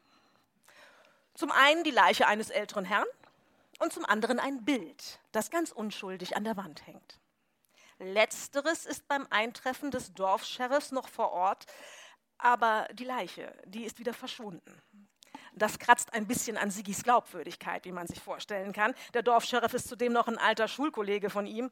Zum 1.34 1.52
einen 1.52 1.84
die 1.84 1.92
Leiche 1.92 2.28
eines 2.28 2.50
älteren 2.50 2.86
Herrn 2.86 3.06
und 3.80 3.92
zum 3.92 4.06
anderen 4.06 4.40
ein 4.40 4.64
Bild, 4.64 5.20
das 5.34 5.50
ganz 5.50 5.72
unschuldig 5.72 6.38
an 6.38 6.46
der 6.46 6.56
Wand 6.56 6.88
hängt. 6.88 7.21
Letzteres 8.02 8.86
ist 8.86 9.08
beim 9.08 9.28
Eintreffen 9.30 9.92
des 9.92 10.14
Dorfsheriffs 10.14 10.92
noch 10.92 11.08
vor 11.08 11.32
Ort, 11.32 11.66
aber 12.38 12.88
die 12.94 13.04
Leiche, 13.04 13.54
die 13.66 13.86
ist 13.86 14.00
wieder 14.00 14.14
verschwunden. 14.14 14.82
Das 15.54 15.80
kratzt 15.80 16.14
ein 16.14 16.28
bisschen 16.28 16.58
an 16.58 16.72
Sigis 16.72 17.04
Glaubwürdigkeit, 17.04 17.86
wie 17.86 17.92
man 17.92 18.08
sich 18.08 18.20
vorstellen 18.20 18.74
kann. 18.74 18.94
Der 19.14 19.22
Dorfsheriff 19.22 19.74
ist 19.74 19.88
zudem 19.88 20.14
noch 20.14 20.28
ein 20.28 20.38
alter 20.38 20.68
Schulkollege 20.68 21.30
von 21.30 21.46
ihm. 21.46 21.70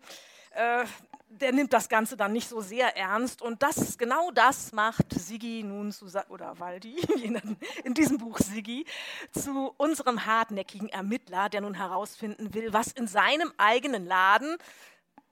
Äh, 0.52 0.86
der 1.30 1.54
nimmt 1.54 1.74
das 1.74 1.90
Ganze 1.90 2.18
dann 2.18 2.34
nicht 2.34 2.50
so 2.50 2.60
sehr 2.60 2.98
ernst. 2.98 3.42
Und 3.42 3.64
das, 3.64 3.98
genau 3.98 4.32
das 4.32 4.74
macht 4.74 5.14
Sigi 5.14 5.64
nun 5.64 5.92
zu, 5.92 6.08
oder 6.30 6.60
Waldi, 6.60 6.98
in 7.84 7.94
diesem 7.94 8.18
Buch 8.18 8.40
Sigi, 8.40 8.86
zu 9.32 9.74
unserem 9.78 10.26
hartnäckigen 10.26 10.90
Ermittler, 10.90 11.50
der 11.50 11.62
nun 11.62 11.76
herausfinden 11.76 12.54
will, 12.54 12.74
was 12.74 12.92
in 12.92 13.08
seinem 13.08 13.54
eigenen 13.58 14.06
Laden 14.06 14.58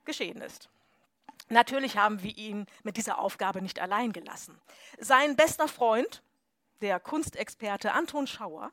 geschehen 0.05 0.41
ist. 0.41 0.69
Natürlich 1.49 1.97
haben 1.97 2.23
wir 2.23 2.37
ihn 2.37 2.65
mit 2.83 2.97
dieser 2.97 3.19
Aufgabe 3.19 3.61
nicht 3.61 3.79
allein 3.79 4.11
gelassen. 4.11 4.59
Sein 4.99 5.35
bester 5.35 5.67
Freund, 5.67 6.21
der 6.81 6.99
Kunstexperte 6.99 7.93
Anton 7.93 8.27
Schauer, 8.27 8.71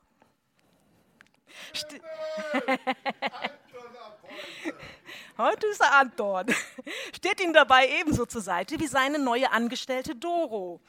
heute 5.37 5.67
ist 5.67 5.81
er 5.81 5.95
Anton, 5.95 6.45
steht 7.15 7.39
ihm 7.39 7.53
dabei 7.53 7.87
ebenso 7.99 8.25
zur 8.25 8.41
Seite 8.41 8.79
wie 8.79 8.87
seine 8.87 9.19
neue 9.19 9.51
Angestellte 9.51 10.15
Doro. 10.15 10.81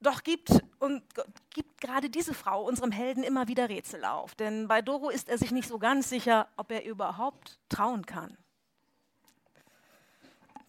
Doch 0.00 0.22
gibt, 0.24 0.50
und 0.80 1.04
gibt 1.50 1.80
gerade 1.80 2.10
diese 2.10 2.34
Frau 2.34 2.64
unserem 2.64 2.90
Helden 2.90 3.22
immer 3.22 3.46
wieder 3.46 3.68
Rätsel 3.68 4.04
auf, 4.04 4.34
denn 4.34 4.66
bei 4.66 4.82
Doro 4.82 5.10
ist 5.10 5.28
er 5.28 5.38
sich 5.38 5.52
nicht 5.52 5.68
so 5.68 5.78
ganz 5.78 6.08
sicher, 6.08 6.48
ob 6.56 6.72
er 6.72 6.84
überhaupt 6.84 7.60
trauen 7.68 8.04
kann. 8.04 8.36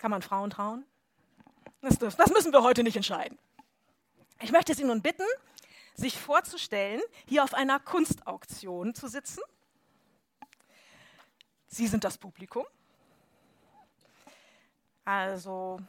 Kann 0.04 0.12
man 0.12 0.22
Frauen 0.22 0.50
trauen? 0.50 0.86
Das, 1.80 1.98
das 1.98 2.30
müssen 2.32 2.52
wir 2.52 2.62
heute 2.62 2.84
nicht 2.84 2.98
entscheiden. 2.98 3.39
Ich 4.42 4.52
möchte 4.52 4.74
Sie 4.76 4.84
nun 4.84 5.02
bitten, 5.02 5.24
sich 5.96 6.20
vorzustellen, 6.20 7.00
hier 7.26 7.42
auf 7.42 7.54
einer 7.54 7.80
Kunstauktion 7.80 8.94
zu 8.96 9.08
sitzen. 9.08 9.39
Sie 11.68 11.88
sind 11.88 12.04
das 12.04 12.18
Publikum. 12.18 12.66
Also 15.06 15.80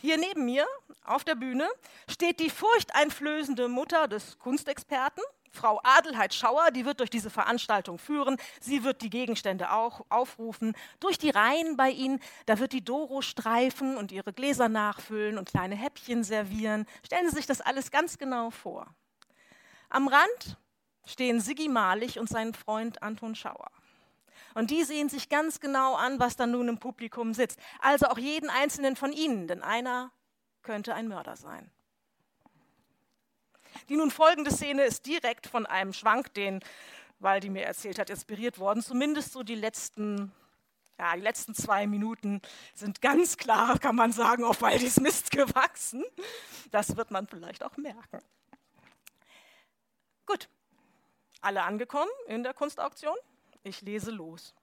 hier 0.00 0.16
neben 0.16 0.44
mir 0.44 0.64
auf 1.02 1.24
der 1.24 1.34
Bühne 1.34 1.68
steht 2.08 2.38
die 2.38 2.50
furchteinflößende 2.50 3.66
Mutter 3.66 4.06
des 4.06 4.38
Kunstexperten, 4.38 5.24
Frau 5.52 5.80
Adelheid 5.82 6.32
Schauer, 6.32 6.70
die 6.70 6.84
wird 6.84 7.00
durch 7.00 7.10
diese 7.10 7.30
Veranstaltung 7.30 7.98
führen. 7.98 8.36
Sie 8.60 8.84
wird 8.84 9.02
die 9.02 9.10
Gegenstände 9.10 9.72
auch 9.72 10.04
aufrufen. 10.08 10.74
Durch 11.00 11.18
die 11.18 11.30
Reihen 11.30 11.76
bei 11.76 11.90
Ihnen, 11.90 12.20
da 12.46 12.58
wird 12.58 12.72
die 12.72 12.84
Doro 12.84 13.20
streifen 13.20 13.96
und 13.96 14.12
ihre 14.12 14.32
Gläser 14.32 14.68
nachfüllen 14.68 15.38
und 15.38 15.48
kleine 15.50 15.74
Häppchen 15.74 16.22
servieren. 16.22 16.86
Stellen 17.04 17.28
Sie 17.28 17.36
sich 17.36 17.46
das 17.46 17.60
alles 17.60 17.90
ganz 17.90 18.16
genau 18.18 18.50
vor. 18.50 18.86
Am 19.88 20.06
Rand 20.06 20.56
stehen 21.04 21.40
Siggi 21.40 21.68
Malich 21.68 22.18
und 22.18 22.28
sein 22.28 22.54
Freund 22.54 23.02
Anton 23.02 23.34
Schauer. 23.34 23.70
Und 24.54 24.70
die 24.70 24.84
sehen 24.84 25.08
sich 25.08 25.28
ganz 25.28 25.60
genau 25.60 25.94
an, 25.94 26.18
was 26.20 26.36
da 26.36 26.46
nun 26.46 26.68
im 26.68 26.78
Publikum 26.78 27.34
sitzt. 27.34 27.58
Also 27.80 28.06
auch 28.06 28.18
jeden 28.18 28.50
einzelnen 28.50 28.96
von 28.96 29.12
ihnen, 29.12 29.48
denn 29.48 29.62
einer 29.62 30.12
könnte 30.62 30.94
ein 30.94 31.08
Mörder 31.08 31.36
sein. 31.36 31.70
Die 33.90 33.96
nun 33.96 34.12
folgende 34.12 34.52
Szene 34.52 34.84
ist 34.84 35.04
direkt 35.04 35.48
von 35.48 35.66
einem 35.66 35.92
Schwank, 35.92 36.32
den 36.34 36.60
Waldi 37.18 37.50
mir 37.50 37.64
erzählt 37.64 37.98
hat, 37.98 38.08
inspiriert 38.08 38.60
worden. 38.60 38.84
Zumindest 38.84 39.32
so 39.32 39.42
die 39.42 39.56
letzten, 39.56 40.30
ja, 40.96 41.16
die 41.16 41.22
letzten 41.22 41.56
zwei 41.56 41.88
Minuten 41.88 42.40
sind 42.72 43.02
ganz 43.02 43.36
klar, 43.36 43.80
kann 43.80 43.96
man 43.96 44.12
sagen, 44.12 44.44
auf 44.44 44.62
Waldis 44.62 45.00
Mist 45.00 45.32
gewachsen. 45.32 46.04
Das 46.70 46.96
wird 46.96 47.10
man 47.10 47.26
vielleicht 47.26 47.64
auch 47.64 47.76
merken. 47.76 48.20
Gut, 50.24 50.48
alle 51.40 51.64
angekommen 51.64 52.12
in 52.28 52.44
der 52.44 52.54
Kunstauktion? 52.54 53.16
Ich 53.64 53.82
lese 53.82 54.12
los. 54.12 54.54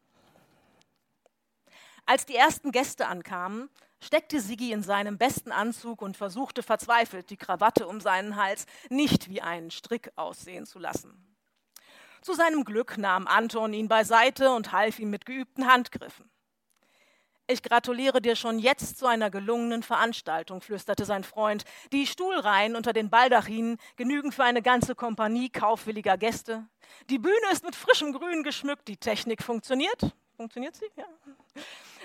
Als 2.10 2.26
die 2.26 2.38
ersten 2.38 2.72
Gäste 2.72 3.08
ankamen, 3.08 3.70
steckte 4.00 4.40
Siggi 4.40 4.72
in 4.72 4.82
seinem 4.82 5.18
besten 5.18 5.52
Anzug 5.52 6.02
und 6.02 6.16
versuchte 6.16 6.64
verzweifelt, 6.64 7.30
die 7.30 7.36
Krawatte 7.36 7.86
um 7.86 8.00
seinen 8.00 8.38
Hals 8.38 8.66
nicht 8.90 9.30
wie 9.30 9.42
einen 9.42 9.72
Strick 9.72 10.14
aussehen 10.16 10.66
zu 10.66 10.80
lassen. 10.80 11.36
Zu 12.22 12.34
seinem 12.34 12.64
Glück 12.64 12.98
nahm 12.98 13.28
Anton 13.28 13.74
ihn 13.74 13.90
beiseite 13.90 14.52
und 14.52 14.72
half 14.72 15.00
ihm 15.00 15.10
mit 15.10 15.26
geübten 15.26 15.68
Handgriffen. 15.68 16.30
Ich 17.46 17.62
gratuliere 17.62 18.22
dir 18.22 18.38
schon 18.38 18.58
jetzt 18.58 18.98
zu 18.98 19.06
einer 19.06 19.30
gelungenen 19.30 19.84
Veranstaltung, 19.84 20.62
flüsterte 20.62 21.04
sein 21.04 21.26
Freund. 21.26 21.66
Die 21.92 22.08
Stuhlreihen 22.08 22.78
unter 22.78 22.94
den 22.94 23.10
Baldachinen 23.10 23.78
genügen 23.98 24.32
für 24.32 24.46
eine 24.46 24.62
ganze 24.62 24.96
Kompanie 24.96 25.50
kaufwilliger 25.50 26.18
Gäste. 26.18 26.68
Die 27.10 27.20
Bühne 27.20 27.52
ist 27.52 27.66
mit 27.66 27.76
frischem 27.76 28.14
Grün 28.14 28.44
geschmückt, 28.44 28.88
die 28.88 28.98
Technik 28.98 29.44
funktioniert. 29.44 30.14
Funktioniert 30.38 30.76
sie? 30.76 30.86
Ja. 30.96 31.06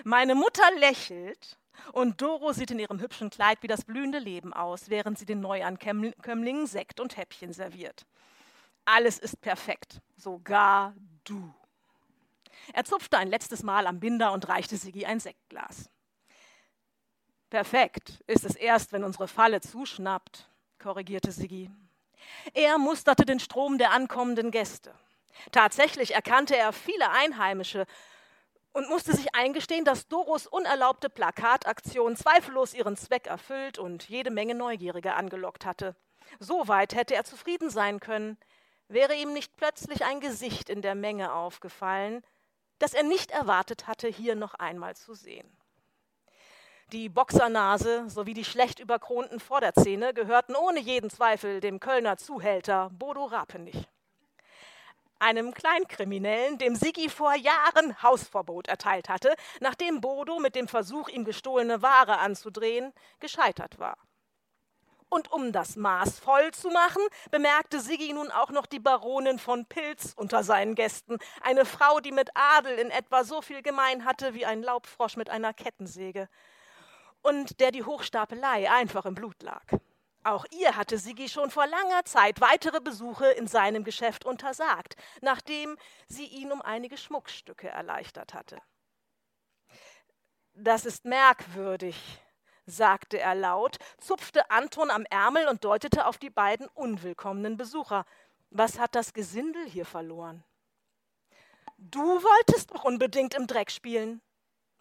Meine 0.05 0.35
Mutter 0.35 0.65
lächelt 0.79 1.59
und 1.93 2.23
Doro 2.23 2.53
sieht 2.55 2.71
in 2.71 2.79
ihrem 2.79 2.99
hübschen 2.99 3.29
Kleid 3.29 3.59
wie 3.63 3.67
das 3.67 3.85
blühende 3.85 4.19
Leben 4.19 4.55
aus, 4.55 4.89
während 4.89 5.19
sie 5.19 5.27
den 5.27 5.41
Neuankömmlingen 5.41 6.67
Sekt 6.67 6.99
und 6.99 7.19
Häppchen 7.19 7.53
serviert. 7.53 8.07
Alles 8.87 9.19
ist 9.19 9.41
perfekt, 9.43 10.01
sogar 10.17 10.95
du. 11.25 11.53
Er 12.73 12.85
zupfte 12.85 13.19
ein 13.19 13.29
letztes 13.29 13.63
Mal 13.63 13.87
am 13.87 14.01
Binder 14.01 14.33
und 14.33 14.49
reichte 14.49 14.79
Siggi 14.79 15.05
ein 15.05 15.21
Sektglas. 15.21 15.91
Perfekt 17.51 18.23
ist 18.27 18.47
es 18.47 18.57
erst, 18.57 18.93
wenn 18.93 19.05
unsere 19.05 19.29
Falle 19.29 19.61
zuschnappt, 19.61 20.49
korrigierte 20.79 21.33
Siggi. 21.33 21.71
Er 22.55 22.79
musterte 22.79 23.27
den 23.27 23.41
Strom 23.41 23.77
der 23.77 23.91
ankommenden 23.91 24.51
Gäste. 24.51 24.95
Tatsächlich 25.51 26.15
erkannte 26.15 26.57
er 26.57 26.73
viele 26.73 27.11
Einheimische 27.11 27.87
und 28.73 28.89
musste 28.89 29.15
sich 29.15 29.35
eingestehen, 29.35 29.85
dass 29.85 30.09
Doros 30.09 30.47
unerlaubte 30.47 31.11
Plakataktion 31.11 32.17
zweifellos 32.17 32.75
ihren 32.75 32.97
Zweck 32.97 33.27
erfüllt 33.27 33.79
und 33.79 34.09
jede 34.09 34.31
Menge 34.31 34.55
Neugierige 34.55 35.15
angelockt 35.15 35.67
hatte. 35.67 35.95
So 36.39 36.69
weit 36.69 36.95
hätte 36.95 37.15
er 37.15 37.25
zufrieden 37.25 37.71
sein 37.71 38.01
können, 38.01 38.39
wäre 38.89 39.15
ihm 39.15 39.33
nicht 39.33 39.57
plötzlich 39.57 40.05
ein 40.05 40.21
Gesicht 40.21 40.71
in 40.71 40.83
der 40.83 40.95
Menge 40.95 41.33
aufgefallen, 41.33 42.23
das 42.79 42.95
er 42.95 43.03
nicht 43.03 43.31
erwartet 43.31 43.87
hatte, 43.87 44.09
hier 44.09 44.35
noch 44.35 44.55
einmal 44.55 44.97
zu 44.97 45.15
sehen. 45.15 45.57
Die 46.93 47.09
Boxernase 47.09 48.11
sowie 48.11 48.35
die 48.35 48.45
schlecht 48.45 48.79
überkronten 48.79 49.41
Vorderzähne 49.41 50.13
gehörten 50.13 50.55
ohne 50.55 50.79
jeden 50.79 51.09
Zweifel 51.09 51.61
dem 51.61 51.81
Kölner 51.81 52.19
Zuhälter 52.19 52.91
Bodo 52.93 53.25
Rapenich. 53.25 53.89
Einem 55.23 55.55
Kleinkriminellen, 55.55 56.59
dem 56.59 56.75
Siggi 56.75 57.09
vor 57.09 57.33
Jahren 57.37 58.03
Hausverbot 58.03 58.67
erteilt 58.67 59.09
hatte, 59.09 59.33
nachdem 59.61 60.01
Bodo 60.01 60.41
mit 60.41 60.57
dem 60.57 60.67
Versuch, 60.67 61.09
ihm 61.09 61.25
gestohlene 61.25 61.81
Ware 61.81 62.19
anzudrehen, 62.19 62.93
gescheitert 63.21 63.79
war. 63.79 63.97
Und 65.09 65.31
um 65.31 65.53
das 65.53 65.77
Maß 65.77 66.19
voll 66.19 66.51
zu 66.51 66.71
machen, 66.71 67.03
bemerkte 67.31 67.79
Siggi 67.79 68.13
nun 68.13 68.33
auch 68.33 68.51
noch 68.51 68.67
die 68.67 68.81
Baronin 68.81 69.39
von 69.39 69.65
Pilz 69.67 70.13
unter 70.17 70.43
seinen 70.43 70.75
Gästen, 70.75 71.19
eine 71.41 71.67
Frau, 71.67 72.01
die 72.01 72.11
mit 72.11 72.31
Adel 72.35 72.77
in 72.77 72.91
etwa 72.91 73.23
so 73.23 73.43
viel 73.43 73.63
gemein 73.63 74.05
hatte 74.05 74.35
wie 74.35 74.45
ein 74.45 74.61
Laubfrosch 74.61 75.17
mit 75.17 75.31
einer 75.31 75.55
Kettensäge, 75.55 76.29
und 77.23 77.61
der 77.61 77.71
die 77.71 77.85
Hochstapelei 77.85 78.69
einfach 78.69 79.05
im 79.07 79.15
Blut 79.15 79.41
lag. 79.45 79.63
Auch 80.25 80.47
ihr 80.51 80.77
hatte 80.77 80.99
Siggi 80.99 81.29
schon 81.29 81.51
vor 81.51 81.67
langer 81.67 82.05
Zeit 82.05 82.41
weitere 82.41 82.81
Besuche 82.81 83.27
in 83.27 83.49
seinem 83.49 83.83
Geschäft 83.83 84.25
untersagt, 84.25 84.95
nachdem 85.21 85.77
sie 86.07 86.27
ihn 86.27 86.53
um 86.53 86.63
einige 86.63 86.97
Schmuckstücke 86.97 87.69
erleichtert 87.69 88.33
hatte. 88.33 88.61
Das 90.55 90.85
ist 90.85 91.05
merkwürdig, 91.05 91.97
sagte 92.67 93.19
er 93.19 93.35
laut, 93.35 93.79
zupfte 93.99 94.49
Anton 94.51 94.91
am 94.91 95.05
Ärmel 95.07 95.49
und 95.49 95.65
deutete 95.65 96.07
auf 96.07 96.19
die 96.19 96.31
beiden 96.31 96.69
unwillkommenen 96.69 97.57
Besucher. 97.57 98.05
Was 98.51 98.79
hat 98.79 98.95
das 98.95 99.15
Gesindel 99.15 99.65
hier 99.67 99.87
verloren? 99.87 100.45
Du 101.79 102.01
wolltest 102.01 102.71
doch 102.71 102.85
unbedingt 102.85 103.35
im 103.35 103.49
Dreck 103.49 103.73
spielen. 103.73 104.21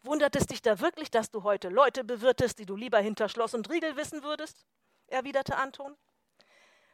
Wundert 0.03 0.35
es 0.35 0.45
dich 0.45 0.61
da 0.61 0.79
wirklich, 0.79 1.09
dass 1.09 1.31
du 1.31 1.41
heute 1.43 1.69
Leute 1.69 2.03
bewirtest, 2.03 2.59
die 2.59 2.65
du 2.65 2.75
lieber 2.75 2.99
hinter 2.99 3.27
Schloss 3.27 3.55
und 3.55 3.69
Riegel 3.71 3.95
wissen 3.95 4.21
würdest? 4.23 4.65
Erwiderte 5.11 5.57
Anton. 5.57 5.95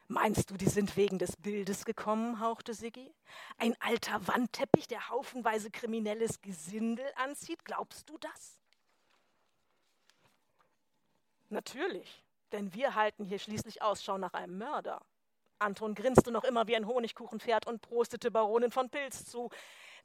Meinst 0.09 0.49
du, 0.49 0.55
die 0.55 0.69
sind 0.69 0.95
wegen 0.95 1.19
des 1.19 1.35
Bildes 1.35 1.83
gekommen? 1.83 2.39
hauchte 2.39 2.73
Siggi. 2.73 3.13
Ein 3.57 3.75
alter 3.81 4.25
Wandteppich, 4.27 4.87
der 4.87 5.09
haufenweise 5.09 5.69
kriminelles 5.69 6.41
Gesindel 6.41 7.05
anzieht? 7.15 7.65
Glaubst 7.65 8.09
du 8.09 8.17
das? 8.17 8.61
Natürlich, 11.49 12.23
denn 12.53 12.73
wir 12.73 12.95
halten 12.95 13.25
hier 13.25 13.39
schließlich 13.39 13.81
Ausschau 13.81 14.17
nach 14.17 14.33
einem 14.33 14.57
Mörder. 14.57 15.01
Anton 15.59 15.95
grinste 15.95 16.31
noch 16.31 16.43
immer 16.43 16.67
wie 16.67 16.75
ein 16.75 16.87
Honigkuchenpferd 16.87 17.67
und 17.67 17.81
prostete 17.81 18.31
Baronin 18.31 18.71
von 18.71 18.89
Pilz 18.89 19.25
zu, 19.25 19.49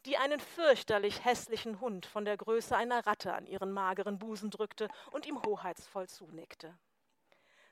die 0.07 0.17
einen 0.17 0.41
fürchterlich 0.41 1.25
hässlichen 1.25 1.81
Hund 1.81 2.07
von 2.07 2.25
der 2.25 2.37
Größe 2.37 2.77
einer 2.77 3.07
Ratte 3.07 3.35
an 3.35 3.47
ihren 3.47 3.71
mageren 3.71 4.19
Busen 4.19 4.51
drückte 4.51 4.89
und 5.13 5.27
ihm 5.27 5.41
hoheitsvoll 5.43 6.09
zunickte. 6.09 6.77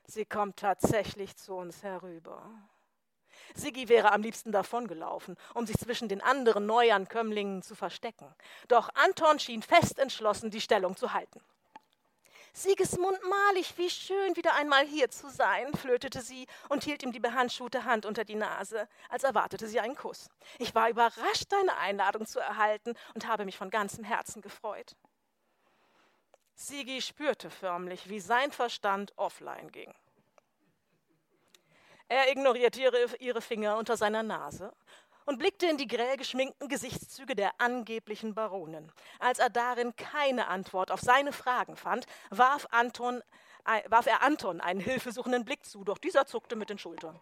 Sie 0.05 0.25
kommt 0.25 0.57
tatsächlich 0.57 1.35
zu 1.37 1.53
uns 1.53 1.83
herüber. 1.83 2.43
Siggi 3.55 3.89
wäre 3.89 4.11
am 4.11 4.21
liebsten 4.21 4.51
davongelaufen, 4.51 5.35
um 5.53 5.65
sich 5.65 5.77
zwischen 5.77 6.09
den 6.09 6.21
anderen 6.21 6.65
Neuankömmlingen 6.65 7.61
zu 7.61 7.75
verstecken. 7.75 8.33
Doch 8.67 8.89
Anton 8.95 9.39
schien 9.39 9.61
fest 9.61 9.99
entschlossen, 9.99 10.51
die 10.51 10.61
Stellung 10.61 10.95
zu 10.95 11.13
halten. 11.13 11.41
Sigismund 12.53 13.17
Malig, 13.23 13.77
wie 13.77 13.89
schön, 13.89 14.35
wieder 14.35 14.53
einmal 14.55 14.85
hier 14.85 15.09
zu 15.09 15.29
sein, 15.29 15.73
flötete 15.73 16.21
sie 16.21 16.47
und 16.67 16.83
hielt 16.83 17.01
ihm 17.01 17.13
die 17.13 17.21
behandschuhte 17.21 17.85
Hand 17.85 18.05
unter 18.05 18.25
die 18.25 18.35
Nase, 18.35 18.89
als 19.07 19.23
erwartete 19.23 19.67
sie 19.67 19.79
einen 19.79 19.95
Kuss. 19.95 20.27
Ich 20.59 20.75
war 20.75 20.89
überrascht, 20.89 21.45
deine 21.49 21.77
Einladung 21.77 22.25
zu 22.25 22.39
erhalten 22.39 22.93
und 23.13 23.25
habe 23.25 23.45
mich 23.45 23.57
von 23.57 23.69
ganzem 23.69 24.03
Herzen 24.03 24.41
gefreut. 24.41 24.97
Sigi 26.61 27.01
spürte 27.01 27.49
förmlich, 27.49 28.07
wie 28.07 28.19
sein 28.19 28.51
Verstand 28.51 29.13
offline 29.17 29.71
ging. 29.71 29.91
Er 32.07 32.29
ignorierte 32.29 32.81
ihre, 32.81 33.15
ihre 33.17 33.41
Finger 33.41 33.77
unter 33.77 33.97
seiner 33.97 34.21
Nase 34.21 34.71
und 35.25 35.39
blickte 35.39 35.65
in 35.65 35.77
die 35.77 35.87
grell 35.87 36.17
geschminkten 36.17 36.69
Gesichtszüge 36.69 37.35
der 37.35 37.59
angeblichen 37.59 38.35
Baronin. 38.35 38.91
Als 39.17 39.39
er 39.39 39.49
darin 39.49 39.95
keine 39.95 40.49
Antwort 40.49 40.91
auf 40.91 40.99
seine 40.99 41.33
Fragen 41.33 41.75
fand, 41.75 42.05
warf, 42.29 42.67
Anton, 42.69 43.23
warf 43.87 44.05
er 44.05 44.21
Anton 44.21 44.61
einen 44.61 44.81
hilfesuchenden 44.81 45.45
Blick 45.45 45.65
zu, 45.65 45.83
doch 45.83 45.97
dieser 45.97 46.27
zuckte 46.27 46.55
mit 46.55 46.69
den 46.69 46.77
Schultern. 46.77 47.19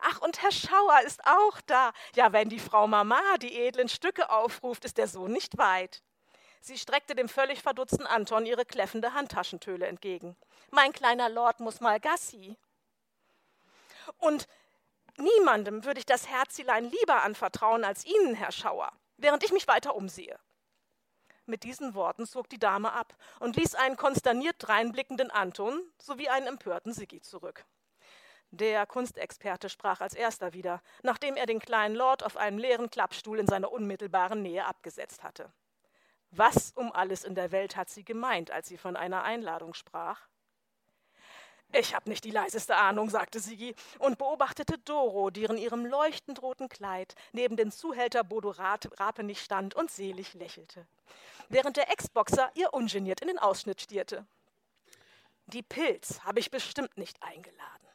Ach, 0.00 0.20
und 0.20 0.42
Herr 0.42 0.52
Schauer 0.52 1.00
ist 1.04 1.24
auch 1.26 1.60
da. 1.62 1.92
Ja, 2.14 2.32
wenn 2.32 2.48
die 2.48 2.60
Frau 2.60 2.86
Mama 2.86 3.20
die 3.40 3.56
edlen 3.56 3.88
Stücke 3.88 4.30
aufruft, 4.30 4.84
ist 4.84 4.98
der 4.98 5.08
Sohn 5.08 5.32
nicht 5.32 5.58
weit. 5.58 6.02
Sie 6.62 6.78
streckte 6.78 7.14
dem 7.14 7.28
völlig 7.28 7.60
verdutzten 7.60 8.06
Anton 8.06 8.46
ihre 8.46 8.64
kläffende 8.64 9.12
Handtaschentöle 9.14 9.86
entgegen. 9.86 10.36
Mein 10.70 10.92
kleiner 10.92 11.28
Lord 11.28 11.60
muss 11.60 11.80
mal 11.80 12.00
Gassi. 12.00 12.56
Und 14.18 14.48
Niemandem 15.18 15.84
würde 15.84 16.00
ich 16.00 16.06
das 16.06 16.28
Herzilein 16.28 16.90
lieber 16.90 17.22
anvertrauen 17.22 17.84
als 17.84 18.06
Ihnen, 18.06 18.34
Herr 18.34 18.52
Schauer, 18.52 18.90
während 19.18 19.44
ich 19.44 19.52
mich 19.52 19.68
weiter 19.68 19.94
umsehe. 19.94 20.38
Mit 21.44 21.64
diesen 21.64 21.94
Worten 21.94 22.26
zog 22.26 22.48
die 22.48 22.58
Dame 22.58 22.92
ab 22.92 23.14
und 23.40 23.56
ließ 23.56 23.74
einen 23.74 23.96
konsterniert 23.96 24.56
dreinblickenden 24.58 25.30
Anton 25.30 25.82
sowie 25.98 26.28
einen 26.28 26.46
empörten 26.46 26.94
Siggi 26.94 27.20
zurück. 27.20 27.64
Der 28.50 28.86
Kunstexperte 28.86 29.68
sprach 29.68 30.00
als 30.00 30.14
erster 30.14 30.52
wieder, 30.52 30.82
nachdem 31.02 31.36
er 31.36 31.46
den 31.46 31.58
kleinen 31.58 31.94
Lord 31.94 32.22
auf 32.22 32.36
einem 32.36 32.58
leeren 32.58 32.90
Klappstuhl 32.90 33.38
in 33.38 33.46
seiner 33.46 33.72
unmittelbaren 33.72 34.42
Nähe 34.42 34.64
abgesetzt 34.64 35.22
hatte. 35.22 35.52
Was 36.34 36.72
um 36.76 36.90
alles 36.92 37.24
in 37.24 37.34
der 37.34 37.52
Welt 37.52 37.76
hat 37.76 37.90
sie 37.90 38.04
gemeint, 38.04 38.50
als 38.50 38.66
sie 38.66 38.78
von 38.78 38.96
einer 38.96 39.22
Einladung 39.22 39.74
sprach? 39.74 40.18
Ich 41.74 41.94
habe 41.94 42.08
nicht 42.08 42.24
die 42.24 42.30
leiseste 42.30 42.76
Ahnung, 42.76 43.10
sagte 43.10 43.38
Sigi 43.38 43.74
und 43.98 44.16
beobachtete 44.16 44.78
Doro, 44.78 45.28
die 45.28 45.44
in 45.44 45.58
ihrem 45.58 45.84
leuchtend 45.84 46.40
roten 46.40 46.70
Kleid 46.70 47.14
neben 47.32 47.56
dem 47.56 47.70
Zuhälter 47.70 48.24
Bodo 48.24 48.50
Rapenich 48.50 49.42
stand 49.42 49.74
und 49.74 49.90
selig 49.90 50.32
lächelte, 50.32 50.86
während 51.50 51.76
der 51.76 51.90
Ex-Boxer 51.90 52.50
ihr 52.54 52.72
ungeniert 52.72 53.20
in 53.20 53.28
den 53.28 53.38
Ausschnitt 53.38 53.82
stierte. 53.82 54.26
Die 55.46 55.62
Pilz 55.62 56.20
habe 56.24 56.40
ich 56.40 56.50
bestimmt 56.50 56.96
nicht 56.96 57.22
eingeladen. 57.22 57.88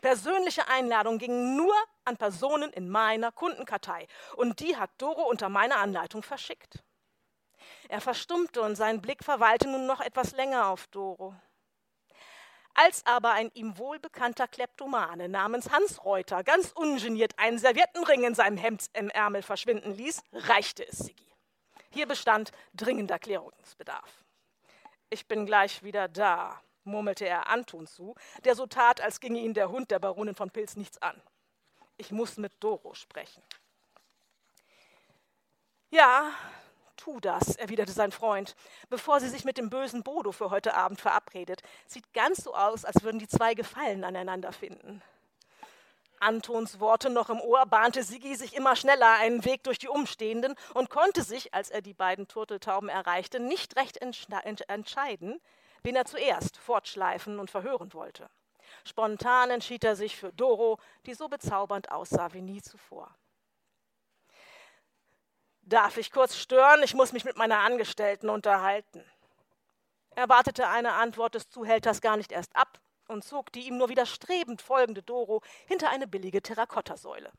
Persönliche 0.00 0.66
Einladungen 0.68 1.18
gingen 1.18 1.56
nur 1.56 1.74
an 2.06 2.16
Personen 2.16 2.72
in 2.72 2.88
meiner 2.88 3.32
Kundenkartei 3.32 4.06
und 4.36 4.60
die 4.60 4.76
hat 4.76 4.90
Doro 4.96 5.28
unter 5.28 5.50
meiner 5.50 5.76
Anleitung 5.76 6.22
verschickt. 6.22 6.82
Er 7.92 8.00
verstummte 8.00 8.62
und 8.62 8.74
sein 8.74 9.02
Blick 9.02 9.22
verweilte 9.22 9.68
nun 9.68 9.84
noch 9.84 10.00
etwas 10.00 10.32
länger 10.32 10.68
auf 10.68 10.86
Doro. 10.86 11.34
Als 12.72 13.04
aber 13.04 13.32
ein 13.32 13.50
ihm 13.52 13.76
wohlbekannter 13.76 14.48
Kleptomane 14.48 15.28
namens 15.28 15.70
Hans 15.70 16.02
Reuter 16.02 16.42
ganz 16.42 16.72
ungeniert 16.72 17.38
einen 17.38 17.58
Serviettenring 17.58 18.24
in 18.24 18.34
seinem 18.34 18.56
Hemd 18.56 18.86
im 18.94 19.10
Ärmel 19.10 19.42
verschwinden 19.42 19.92
ließ, 19.92 20.22
reichte 20.32 20.88
es 20.88 21.00
Siggi. 21.00 21.30
Hier 21.90 22.06
bestand 22.06 22.50
dringender 22.72 23.18
Klärungsbedarf. 23.18 24.24
Ich 25.10 25.28
bin 25.28 25.44
gleich 25.44 25.82
wieder 25.82 26.08
da, 26.08 26.62
murmelte 26.84 27.28
er 27.28 27.48
Anton 27.48 27.86
zu, 27.86 28.14
der 28.44 28.54
so 28.54 28.66
tat, 28.66 29.02
als 29.02 29.20
ginge 29.20 29.40
ihn 29.40 29.52
der 29.52 29.68
Hund 29.68 29.90
der 29.90 29.98
Baronin 29.98 30.34
von 30.34 30.50
Pilz 30.50 30.76
nichts 30.76 30.96
an. 31.02 31.20
Ich 31.98 32.10
muss 32.10 32.38
mit 32.38 32.54
Doro 32.58 32.94
sprechen. 32.94 33.42
Ja, 35.90 36.32
Tu 36.96 37.20
das, 37.20 37.56
erwiderte 37.56 37.92
sein 37.92 38.12
Freund, 38.12 38.54
bevor 38.88 39.20
sie 39.20 39.28
sich 39.28 39.44
mit 39.44 39.58
dem 39.58 39.70
bösen 39.70 40.02
Bodo 40.02 40.32
für 40.32 40.50
heute 40.50 40.74
Abend 40.74 41.00
verabredet. 41.00 41.62
Sieht 41.86 42.12
ganz 42.12 42.44
so 42.44 42.54
aus, 42.54 42.84
als 42.84 43.02
würden 43.02 43.18
die 43.18 43.28
zwei 43.28 43.54
Gefallen 43.54 44.04
aneinander 44.04 44.52
finden. 44.52 45.02
Antons 46.20 46.78
Worte 46.78 47.10
noch 47.10 47.30
im 47.30 47.40
Ohr, 47.40 47.66
bahnte 47.66 48.04
Sigi 48.04 48.36
sich 48.36 48.54
immer 48.54 48.76
schneller 48.76 49.16
einen 49.18 49.44
Weg 49.44 49.64
durch 49.64 49.78
die 49.78 49.88
Umstehenden 49.88 50.54
und 50.72 50.88
konnte 50.88 51.22
sich, 51.22 51.52
als 51.52 51.70
er 51.70 51.82
die 51.82 51.94
beiden 51.94 52.28
Turteltauben 52.28 52.88
erreichte, 52.88 53.40
nicht 53.40 53.76
recht 53.76 53.98
entscheiden, 53.98 55.40
wen 55.82 55.96
er 55.96 56.04
zuerst 56.04 56.56
fortschleifen 56.58 57.40
und 57.40 57.50
verhören 57.50 57.92
wollte. 57.92 58.30
Spontan 58.84 59.50
entschied 59.50 59.82
er 59.82 59.96
sich 59.96 60.16
für 60.16 60.32
Doro, 60.32 60.78
die 61.06 61.14
so 61.14 61.28
bezaubernd 61.28 61.90
aussah 61.90 62.32
wie 62.32 62.42
nie 62.42 62.62
zuvor. 62.62 63.12
Darf 65.72 65.96
ich 65.96 66.12
kurz 66.12 66.36
stören? 66.36 66.82
Ich 66.82 66.92
muss 66.92 67.14
mich 67.14 67.24
mit 67.24 67.38
meiner 67.38 67.60
Angestellten 67.60 68.28
unterhalten. 68.28 69.02
Er 70.14 70.28
wartete 70.28 70.68
eine 70.68 70.92
Antwort 70.92 71.34
des 71.34 71.48
Zuhälters 71.48 72.02
gar 72.02 72.18
nicht 72.18 72.30
erst 72.30 72.54
ab 72.54 72.78
und 73.08 73.24
zog 73.24 73.50
die 73.52 73.68
ihm 73.68 73.78
nur 73.78 73.88
widerstrebend 73.88 74.60
folgende 74.60 75.02
Doro 75.02 75.40
hinter 75.66 75.88
eine 75.88 76.06
billige 76.06 76.42
Terrakottasäule. 76.42 77.32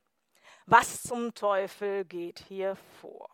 Was 0.66 1.04
zum 1.04 1.36
Teufel 1.36 2.06
geht 2.06 2.40
hier 2.48 2.76
vor? 3.02 3.30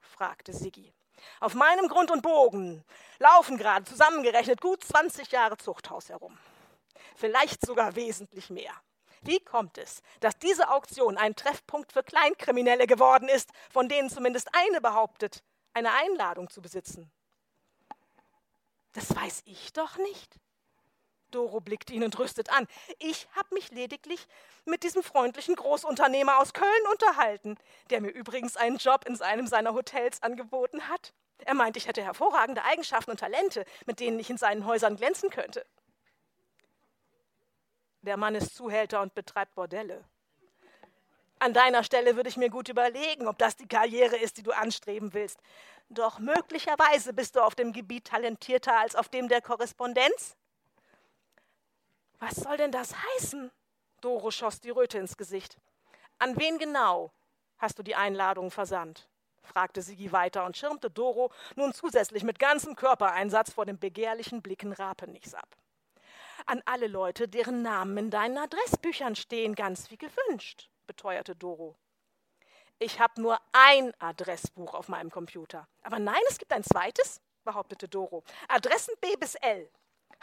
fragte 0.00 0.52
Siggi. 0.52 0.92
Auf 1.38 1.54
meinem 1.54 1.86
Grund 1.86 2.10
und 2.10 2.22
Bogen 2.22 2.84
laufen 3.20 3.56
gerade 3.56 3.84
zusammengerechnet 3.84 4.60
gut 4.60 4.82
20 4.82 5.30
Jahre 5.30 5.58
Zuchthaus 5.58 6.08
herum. 6.08 6.36
vielleicht 7.14 7.64
sogar 7.64 7.94
wesentlich 7.94 8.50
mehr. 8.50 8.74
Wie 9.22 9.40
kommt 9.40 9.76
es, 9.76 10.02
dass 10.20 10.38
diese 10.38 10.70
Auktion 10.70 11.18
ein 11.18 11.36
Treffpunkt 11.36 11.92
für 11.92 12.02
Kleinkriminelle 12.02 12.86
geworden 12.86 13.28
ist, 13.28 13.50
von 13.70 13.88
denen 13.88 14.08
zumindest 14.08 14.48
eine 14.52 14.80
behauptet, 14.80 15.42
eine 15.74 15.92
Einladung 15.92 16.48
zu 16.48 16.62
besitzen? 16.62 17.10
Das 18.92 19.14
weiß 19.14 19.42
ich 19.44 19.72
doch 19.72 19.98
nicht. 19.98 20.36
Doro 21.30 21.60
blickt 21.60 21.90
ihn 21.90 22.02
entrüstet 22.02 22.50
an. 22.50 22.66
Ich 22.98 23.28
habe 23.36 23.54
mich 23.54 23.70
lediglich 23.70 24.26
mit 24.64 24.82
diesem 24.82 25.02
freundlichen 25.02 25.54
Großunternehmer 25.54 26.38
aus 26.38 26.52
Köln 26.52 26.86
unterhalten, 26.90 27.56
der 27.90 28.00
mir 28.00 28.10
übrigens 28.10 28.56
einen 28.56 28.78
Job 28.78 29.04
in 29.06 29.20
einem 29.20 29.46
seiner 29.46 29.74
Hotels 29.74 30.22
angeboten 30.22 30.88
hat. 30.88 31.12
Er 31.44 31.54
meint, 31.54 31.76
ich 31.76 31.86
hätte 31.86 32.02
hervorragende 32.02 32.64
Eigenschaften 32.64 33.12
und 33.12 33.20
Talente, 33.20 33.64
mit 33.86 34.00
denen 34.00 34.18
ich 34.18 34.30
in 34.30 34.38
seinen 34.38 34.66
Häusern 34.66 34.96
glänzen 34.96 35.30
könnte. 35.30 35.64
Der 38.02 38.16
Mann 38.16 38.34
ist 38.34 38.54
Zuhälter 38.54 39.02
und 39.02 39.14
betreibt 39.14 39.54
Bordelle. 39.54 40.04
An 41.38 41.52
deiner 41.52 41.84
Stelle 41.84 42.16
würde 42.16 42.28
ich 42.28 42.36
mir 42.36 42.50
gut 42.50 42.68
überlegen, 42.68 43.26
ob 43.26 43.38
das 43.38 43.56
die 43.56 43.66
Karriere 43.66 44.16
ist, 44.16 44.36
die 44.36 44.42
du 44.42 44.52
anstreben 44.52 45.14
willst. 45.14 45.38
Doch 45.88 46.18
möglicherweise 46.18 47.12
bist 47.12 47.36
du 47.36 47.40
auf 47.40 47.54
dem 47.54 47.72
Gebiet 47.72 48.06
talentierter 48.06 48.78
als 48.78 48.94
auf 48.94 49.08
dem 49.08 49.28
der 49.28 49.40
Korrespondenz. 49.40 50.36
Was 52.18 52.36
soll 52.36 52.56
denn 52.58 52.72
das 52.72 52.94
heißen? 52.94 53.50
Doro 54.00 54.30
schoss 54.30 54.60
die 54.60 54.70
Röte 54.70 54.98
ins 54.98 55.16
Gesicht. 55.16 55.56
An 56.18 56.38
wen 56.38 56.58
genau 56.58 57.10
hast 57.58 57.78
du 57.78 57.82
die 57.82 57.96
Einladung 57.96 58.50
versandt? 58.50 59.08
fragte 59.42 59.82
Sigi 59.82 60.12
weiter 60.12 60.44
und 60.44 60.56
schirmte 60.56 60.90
Doro 60.90 61.32
nun 61.56 61.72
zusätzlich 61.72 62.22
mit 62.22 62.38
ganzem 62.38 62.76
Körpereinsatz 62.76 63.50
vor 63.52 63.66
den 63.66 63.78
begehrlichen 63.78 64.42
Blicken 64.42 64.72
Rapenichs 64.72 65.34
ab. 65.34 65.56
An 66.46 66.62
alle 66.64 66.86
Leute, 66.86 67.28
deren 67.28 67.62
Namen 67.62 67.96
in 67.96 68.10
deinen 68.10 68.38
Adressbüchern 68.38 69.16
stehen, 69.16 69.54
ganz 69.54 69.90
wie 69.90 69.98
gewünscht, 69.98 70.70
beteuerte 70.86 71.36
Doro. 71.36 71.76
Ich 72.78 72.98
habe 72.98 73.20
nur 73.20 73.38
ein 73.52 73.92
Adressbuch 74.00 74.74
auf 74.74 74.88
meinem 74.88 75.10
Computer. 75.10 75.68
Aber 75.82 75.98
nein, 75.98 76.22
es 76.28 76.38
gibt 76.38 76.52
ein 76.52 76.64
zweites, 76.64 77.20
behauptete 77.44 77.88
Doro. 77.88 78.24
Adressen 78.48 78.94
B 79.00 79.16
bis 79.16 79.34
L 79.34 79.70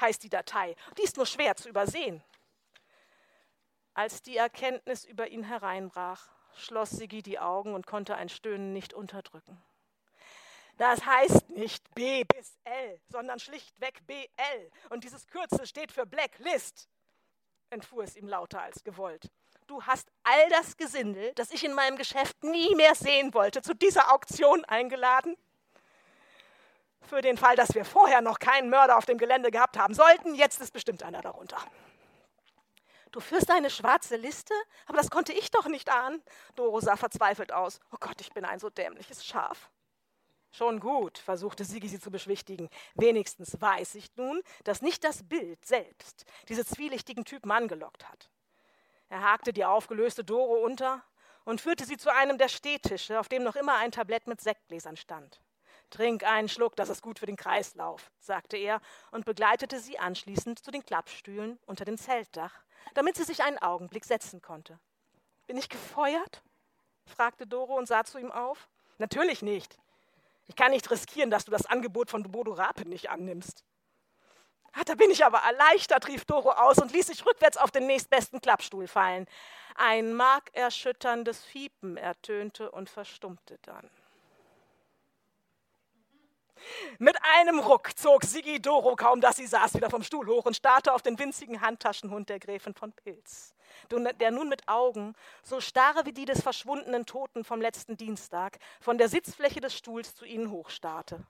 heißt 0.02 0.24
die 0.24 0.30
Datei. 0.30 0.76
Die 0.98 1.04
ist 1.04 1.18
nur 1.18 1.26
schwer 1.26 1.56
zu 1.56 1.70
übersehen. 1.70 2.24
Als 3.94 4.22
die 4.22 4.38
Erkenntnis 4.38 5.06
über 5.06 5.28
ihn 5.28 5.44
hereinbrach, 5.44 6.30
schloss 6.54 6.92
Sigi 6.92 7.22
die 7.22 7.40
Augen 7.40 7.74
und 7.74 7.88
konnte 7.88 8.16
ein 8.16 8.30
Stöhnen 8.30 8.74
nicht 8.74 8.94
unterdrücken. 8.94 9.62
Das 10.78 11.04
heißt 11.04 11.50
nicht 11.50 11.84
B 11.96 12.24
bis 12.24 12.56
L, 12.64 13.00
sondern 13.10 13.40
schlichtweg 13.40 14.06
BL. 14.06 14.72
Und 14.90 15.04
dieses 15.04 15.28
Kürzel 15.28 15.66
steht 15.66 15.92
für 15.92 16.06
Blacklist, 16.06 16.88
entfuhr 17.72 18.04
es 18.04 18.16
ihm 18.16 18.28
lauter 18.28 18.62
als 18.62 18.84
gewollt. 18.84 19.30
Du 19.66 19.84
hast 19.84 20.08
all 20.24 20.50
das 20.50 20.78
Gesindel, 20.78 21.34
das 21.34 21.52
ich 21.52 21.64
in 21.64 21.74
meinem 21.74 21.98
Geschäft 21.98 22.42
nie 22.44 22.74
mehr 22.76 22.96
sehen 22.96 23.34
wollte, 23.34 23.62
zu 23.62 23.74
dieser 23.74 24.14
Auktion 24.14 24.64
eingeladen? 24.66 25.36
Für 27.02 27.22
den 27.22 27.38
Fall, 27.38 27.56
dass 27.56 27.74
wir 27.74 27.84
vorher 27.84 28.22
noch 28.22 28.40
keinen 28.40 28.70
Mörder 28.70 28.98
auf 28.98 29.06
dem 29.06 29.18
Gelände 29.18 29.50
gehabt 29.52 29.78
haben 29.78 29.94
sollten, 29.94 30.36
jetzt 30.36 30.62
ist 30.62 30.72
bestimmt 30.72 31.04
einer 31.04 31.22
darunter. 31.22 31.58
Du 33.12 33.20
führst 33.20 33.50
eine 33.50 33.70
schwarze 33.70 34.16
Liste? 34.16 34.54
Aber 34.86 34.98
das 34.98 35.10
konnte 35.10 35.34
ich 35.34 35.50
doch 35.50 35.66
nicht 35.68 35.90
ahnen. 35.90 36.22
Doro 36.56 36.80
sah 36.82 36.98
verzweifelt 36.98 37.52
aus. 37.52 37.80
Oh 37.92 37.98
Gott, 38.00 38.22
ich 38.22 38.32
bin 38.32 38.46
ein 38.46 38.60
so 38.60 38.70
dämliches 38.70 39.26
Schaf. 39.26 39.70
Schon 40.52 40.80
gut, 40.80 41.18
versuchte 41.18 41.66
Sigi 41.66 41.88
sie 41.88 42.00
zu 42.00 42.10
beschwichtigen. 42.10 42.70
Wenigstens 42.96 43.60
weiß 43.62 43.96
ich 43.96 44.16
nun, 44.16 44.42
dass 44.64 44.82
nicht 44.82 45.04
das 45.04 45.24
Bild 45.24 45.64
selbst 45.66 46.26
diese 46.48 46.66
zwielichtigen 46.66 47.26
Typen 47.26 47.52
angelockt 47.52 48.08
hat. 48.10 48.30
Er 49.10 49.24
hakte 49.24 49.54
die 49.54 49.66
aufgelöste 49.66 50.24
Doro 50.24 50.64
unter 50.66 51.04
und 51.46 51.62
führte 51.62 51.86
sie 51.86 51.98
zu 51.98 52.14
einem 52.14 52.38
der 52.38 52.50
Stehtische, 52.50 53.20
auf 53.20 53.30
dem 53.30 53.44
noch 53.44 53.56
immer 53.56 53.76
ein 53.78 53.92
Tablett 53.92 54.28
mit 54.28 54.42
Sektgläsern 54.42 54.98
stand. 54.98 55.42
Trink 55.90 56.26
einen 56.26 56.50
Schluck, 56.50 56.76
das 56.76 56.90
ist 56.90 57.02
gut 57.02 57.20
für 57.20 57.26
den 57.26 57.38
Kreislauf, 57.38 58.12
sagte 58.20 58.58
er 58.58 58.82
und 59.12 59.26
begleitete 59.26 59.80
sie 59.80 59.98
anschließend 59.98 60.60
zu 60.60 60.72
den 60.72 60.84
Klappstühlen 60.84 61.58
unter 61.66 61.86
dem 61.86 61.98
Zeltdach, 61.98 62.64
damit 62.94 63.16
sie 63.16 63.24
sich 63.24 63.44
einen 63.44 63.58
Augenblick 63.58 64.04
setzen 64.04 64.42
konnte. 64.42 64.80
Bin 65.46 65.58
ich 65.58 65.70
gefeuert? 65.70 66.42
fragte 67.06 67.48
Doro 67.48 67.78
und 67.78 67.88
sah 67.88 68.04
zu 68.04 68.18
ihm 68.18 68.32
auf. 68.32 68.68
Natürlich 68.98 69.42
nicht. 69.42 69.78
Ich 70.48 70.56
kann 70.56 70.72
nicht 70.72 70.90
riskieren, 70.90 71.30
dass 71.30 71.46
du 71.46 71.52
das 71.52 71.66
Angebot 71.66 72.10
von 72.10 72.24
Bodo 72.24 72.54
Rape 72.54 72.88
nicht 72.88 73.10
annimmst. 73.10 73.64
Ah, 74.74 74.84
da 74.86 74.96
bin 74.96 75.10
ich 75.10 75.26
aber 75.26 75.40
erleichtert, 75.40 76.08
rief 76.08 76.26
Doro 76.26 76.52
aus 76.52 76.78
und 76.78 76.92
ließ 76.92 77.08
sich 77.08 77.26
rückwärts 77.26 77.58
auf 77.58 77.72
den 77.72 77.88
nächstbesten 77.88 78.42
Klappstuhl 78.42 78.88
fallen. 78.88 79.26
Ein 79.76 80.14
markerschütterndes 80.14 81.44
Fiepen 81.44 81.98
ertönte 81.98 82.70
und 82.72 82.90
verstummte 82.90 83.58
dann. 83.64 83.90
Mit 87.00 87.18
einem 87.38 87.60
Ruck 87.60 87.98
zog 87.98 88.24
Sigi 88.24 88.62
Doro, 88.62 88.96
kaum 88.96 89.22
dass 89.22 89.38
sie 89.38 89.48
saß, 89.48 89.76
wieder 89.76 89.90
vom 89.90 90.04
Stuhl 90.04 90.28
hoch 90.28 90.46
und 90.46 90.56
starrte 90.56 90.94
auf 90.94 91.02
den 91.02 91.18
winzigen 91.18 91.62
Handtaschenhund 91.62 92.30
der 92.30 92.40
Gräfin 92.40 92.74
von 92.74 92.92
Pilz, 92.92 93.54
der 93.90 94.32
nun 94.32 94.50
mit 94.50 94.68
Augen, 94.68 95.16
so 95.44 95.60
starre 95.60 96.06
wie 96.06 96.14
die 96.14 96.26
des 96.26 96.42
verschwundenen 96.42 97.06
Toten 97.06 97.44
vom 97.44 97.62
letzten 97.62 97.98
Dienstag, 97.98 98.60
von 98.80 98.98
der 98.98 99.10
Sitzfläche 99.10 99.62
des 99.62 99.76
Stuhls 99.76 100.16
zu 100.16 100.26
ihnen 100.26 100.52
hochstarrte. 100.52 101.26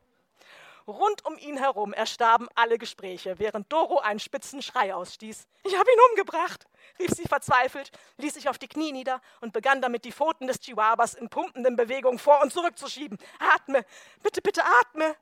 Rund 0.88 1.26
um 1.26 1.38
ihn 1.38 1.58
herum 1.58 1.92
erstarben 1.92 2.48
alle 2.56 2.78
Gespräche, 2.78 3.40
während 3.40 3.72
Doro 3.72 4.00
einen 4.00 4.22
spitzen 4.22 4.62
Schrei 4.62 4.96
ausstieß. 4.96 5.46
Ich 5.64 5.78
habe 5.78 5.92
ihn 5.92 6.00
umgebracht, 6.12 6.66
rief 6.98 7.12
sie 7.12 7.28
verzweifelt, 7.28 7.92
ließ 8.16 8.36
sich 8.36 8.48
auf 8.48 8.58
die 8.58 8.70
Knie 8.70 8.94
nieder 8.94 9.22
und 9.42 9.52
begann 9.52 9.82
damit, 9.82 10.06
die 10.06 10.14
Pfoten 10.14 10.48
des 10.48 10.62
Chihuahuas 10.62 11.14
in 11.16 11.28
pumpenden 11.28 11.76
Bewegungen 11.76 12.20
vor 12.20 12.42
und 12.42 12.54
zurück 12.54 12.78
zu 12.78 12.88
schieben. 12.88 13.18
Atme, 13.38 13.86
bitte, 14.24 14.42
bitte 14.42 14.64
atme. 14.64 15.18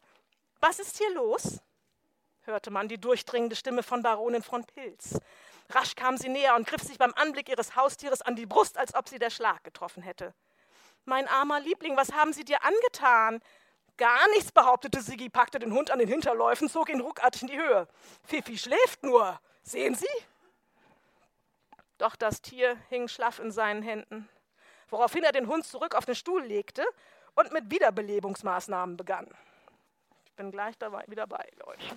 Was 0.60 0.78
ist 0.78 0.98
hier 0.98 1.12
los? 1.16 1.60
hörte 2.44 2.70
man 2.70 2.88
die 2.88 3.00
durchdringende 3.00 3.56
Stimme 3.56 3.82
von 3.82 4.04
Baronin 4.04 4.44
von 4.44 4.64
Pilz. 4.66 5.20
Rasch 5.70 5.96
kam 5.96 6.18
sie 6.18 6.30
näher 6.30 6.56
und 6.56 6.68
griff 6.68 6.84
sich 6.84 6.98
beim 6.98 7.14
Anblick 7.16 7.50
ihres 7.50 7.76
Haustieres 7.76 8.22
an 8.22 8.36
die 8.36 8.46
Brust, 8.46 8.78
als 8.78 8.94
ob 8.94 9.10
sie 9.10 9.20
der 9.20 9.30
Schlag 9.30 9.64
getroffen 9.64 10.04
hätte. 10.04 10.34
Mein 11.06 11.28
armer 11.28 11.60
Liebling, 11.60 11.98
was 11.98 12.14
haben 12.14 12.34
sie 12.34 12.44
dir 12.44 12.64
angetan? 12.64 13.42
Gar 13.98 14.28
nichts, 14.30 14.52
behauptete 14.52 15.02
Sigi, 15.02 15.30
packte 15.30 15.60
den 15.60 15.74
Hund 15.74 15.90
an 15.90 16.00
den 16.00 16.08
Hinterläufen, 16.08 16.70
zog 16.70 16.90
ihn 16.90 17.00
ruckartig 17.02 17.44
in 17.44 17.48
die 17.48 17.58
Höhe. 17.58 17.88
Fifi 18.24 18.58
schläft 18.58 19.04
nur. 19.04 19.40
Sehen 19.64 19.96
Sie? 19.96 20.08
Doch 21.98 22.16
das 22.16 22.42
Tier 22.42 22.78
hing 22.90 23.08
schlaff 23.08 23.40
in 23.40 23.52
seinen 23.52 23.82
Händen, 23.82 24.28
woraufhin 24.90 25.24
er 25.24 25.32
den 25.32 25.48
Hund 25.48 25.66
zurück 25.66 25.96
auf 25.96 26.06
den 26.06 26.16
Stuhl 26.16 26.44
legte 26.44 26.86
und 27.36 27.54
mit 27.54 27.72
Wiederbelebungsmaßnahmen 27.72 28.98
begann. 28.98 29.28
Ich 30.26 30.34
bin 30.34 30.52
gleich 30.52 30.78
dabei, 30.78 31.06
wieder 31.08 31.26
bei 31.26 31.48
euch. 31.66 31.96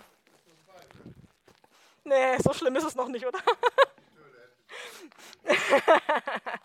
Nee, 2.08 2.38
so 2.38 2.54
schlimm 2.54 2.74
ist 2.76 2.84
es 2.84 2.94
noch 2.94 3.08
nicht, 3.08 3.26
oder? 3.26 3.38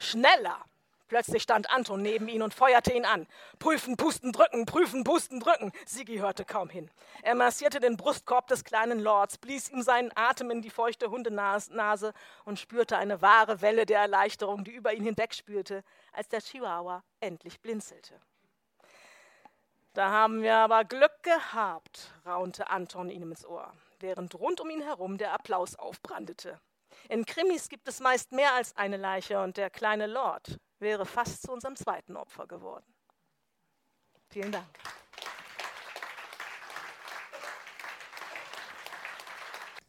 Schneller! 0.00 0.64
Plötzlich 1.08 1.44
stand 1.44 1.70
Anton 1.70 2.02
neben 2.02 2.26
ihn 2.26 2.42
und 2.42 2.52
feuerte 2.52 2.92
ihn 2.92 3.04
an. 3.04 3.28
Prüfen, 3.60 3.96
pusten, 3.96 4.32
drücken, 4.32 4.66
prüfen, 4.66 5.04
pusten, 5.04 5.38
drücken. 5.38 5.70
Sigi 5.86 6.16
hörte 6.16 6.44
kaum 6.44 6.68
hin. 6.68 6.90
Er 7.22 7.36
massierte 7.36 7.78
den 7.78 7.96
Brustkorb 7.96 8.48
des 8.48 8.64
kleinen 8.64 8.98
Lords, 8.98 9.38
blies 9.38 9.70
ihm 9.70 9.82
seinen 9.82 10.10
Atem 10.16 10.50
in 10.50 10.62
die 10.62 10.70
feuchte 10.70 11.10
Hundenase 11.10 12.12
und 12.44 12.58
spürte 12.58 12.96
eine 12.96 13.22
wahre 13.22 13.60
Welle 13.60 13.86
der 13.86 14.00
Erleichterung, 14.00 14.64
die 14.64 14.72
über 14.72 14.92
ihn 14.94 15.04
hinwegspülte, 15.04 15.84
als 16.12 16.28
der 16.28 16.40
Chihuahua 16.40 17.04
endlich 17.20 17.60
blinzelte. 17.60 18.20
Da 19.94 20.10
haben 20.10 20.42
wir 20.42 20.56
aber 20.56 20.84
Glück 20.84 21.22
gehabt, 21.22 22.12
raunte 22.26 22.68
Anton 22.68 23.08
ihm 23.10 23.30
ins 23.30 23.46
Ohr, 23.46 23.72
während 24.00 24.34
rund 24.34 24.60
um 24.60 24.68
ihn 24.70 24.82
herum 24.82 25.18
der 25.18 25.32
Applaus 25.32 25.76
aufbrandete. 25.76 26.60
In 27.08 27.24
Krimis 27.24 27.68
gibt 27.68 27.86
es 27.88 28.00
meist 28.00 28.32
mehr 28.32 28.52
als 28.54 28.76
eine 28.76 28.96
Leiche 28.96 29.40
und 29.40 29.56
der 29.56 29.70
kleine 29.70 30.06
Lord 30.06 30.58
wäre 30.78 31.06
fast 31.06 31.42
zu 31.42 31.52
unserem 31.52 31.76
zweiten 31.76 32.16
Opfer 32.16 32.46
geworden. 32.46 32.84
Vielen 34.30 34.52
Dank. 34.52 34.66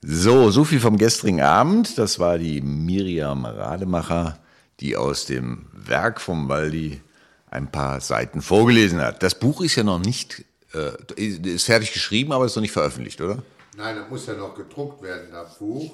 So, 0.01 0.51
so 0.51 0.63
viel 0.63 0.79
vom 0.79 0.97
gestrigen 0.97 1.41
Abend. 1.41 1.97
Das 1.97 2.19
war 2.19 2.37
die 2.37 2.61
Miriam 2.61 3.45
Rademacher, 3.45 4.39
die 4.79 4.95
aus 4.95 5.25
dem 5.25 5.67
Werk 5.73 6.21
vom 6.21 6.47
Waldi 6.47 7.01
ein 7.49 7.71
paar 7.71 7.99
Seiten 7.99 8.41
vorgelesen 8.41 9.01
hat. 9.01 9.23
Das 9.23 9.39
Buch 9.39 9.61
ist 9.61 9.75
ja 9.75 9.83
noch 9.83 9.99
nicht, 9.99 10.45
äh, 10.73 10.91
ist 11.17 11.65
fertig 11.65 11.93
geschrieben, 11.93 12.31
aber 12.31 12.45
ist 12.45 12.55
noch 12.55 12.61
nicht 12.61 12.71
veröffentlicht, 12.71 13.19
oder? 13.21 13.41
Nein, 13.75 13.95
das 13.95 14.09
muss 14.09 14.27
ja 14.27 14.33
noch 14.33 14.55
gedruckt 14.55 15.01
werden, 15.01 15.31
das 15.31 15.57
Buch. 15.57 15.91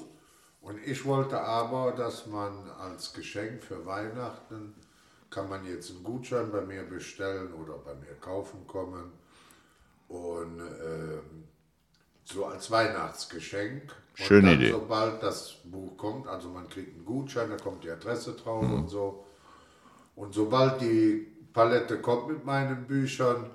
Und 0.60 0.78
ich 0.84 1.04
wollte 1.04 1.40
aber, 1.40 1.92
dass 1.92 2.26
man 2.26 2.70
als 2.78 3.12
Geschenk 3.12 3.62
für 3.62 3.84
Weihnachten 3.84 4.74
kann 5.34 5.48
man 5.48 5.66
jetzt 5.66 5.90
einen 5.90 6.04
Gutschein 6.04 6.50
bei 6.52 6.60
mir 6.60 6.84
bestellen 6.84 7.52
oder 7.54 7.74
bei 7.78 7.94
mir 7.94 8.14
kaufen 8.20 8.66
kommen. 8.66 9.12
Und 10.08 10.60
ähm, 10.60 11.44
so 12.24 12.46
als 12.46 12.70
Weihnachtsgeschenk. 12.70 13.82
Und 14.18 14.24
Schöne 14.24 14.50
dann, 14.50 14.60
Idee. 14.60 14.70
Sobald 14.70 15.22
das 15.22 15.56
Buch 15.64 15.96
kommt, 15.96 16.28
also 16.28 16.48
man 16.50 16.68
kriegt 16.68 16.94
einen 16.94 17.04
Gutschein, 17.04 17.50
da 17.50 17.56
kommt 17.56 17.82
die 17.82 17.90
Adresse 17.90 18.34
drauf 18.34 18.62
Mhm. 18.62 18.74
und 18.74 18.88
so. 18.88 19.26
Und 20.14 20.32
sobald 20.32 20.80
die 20.80 21.26
Palette 21.52 22.00
kommt 22.00 22.28
mit 22.28 22.44
meinen 22.44 22.86
Büchern, 22.86 23.50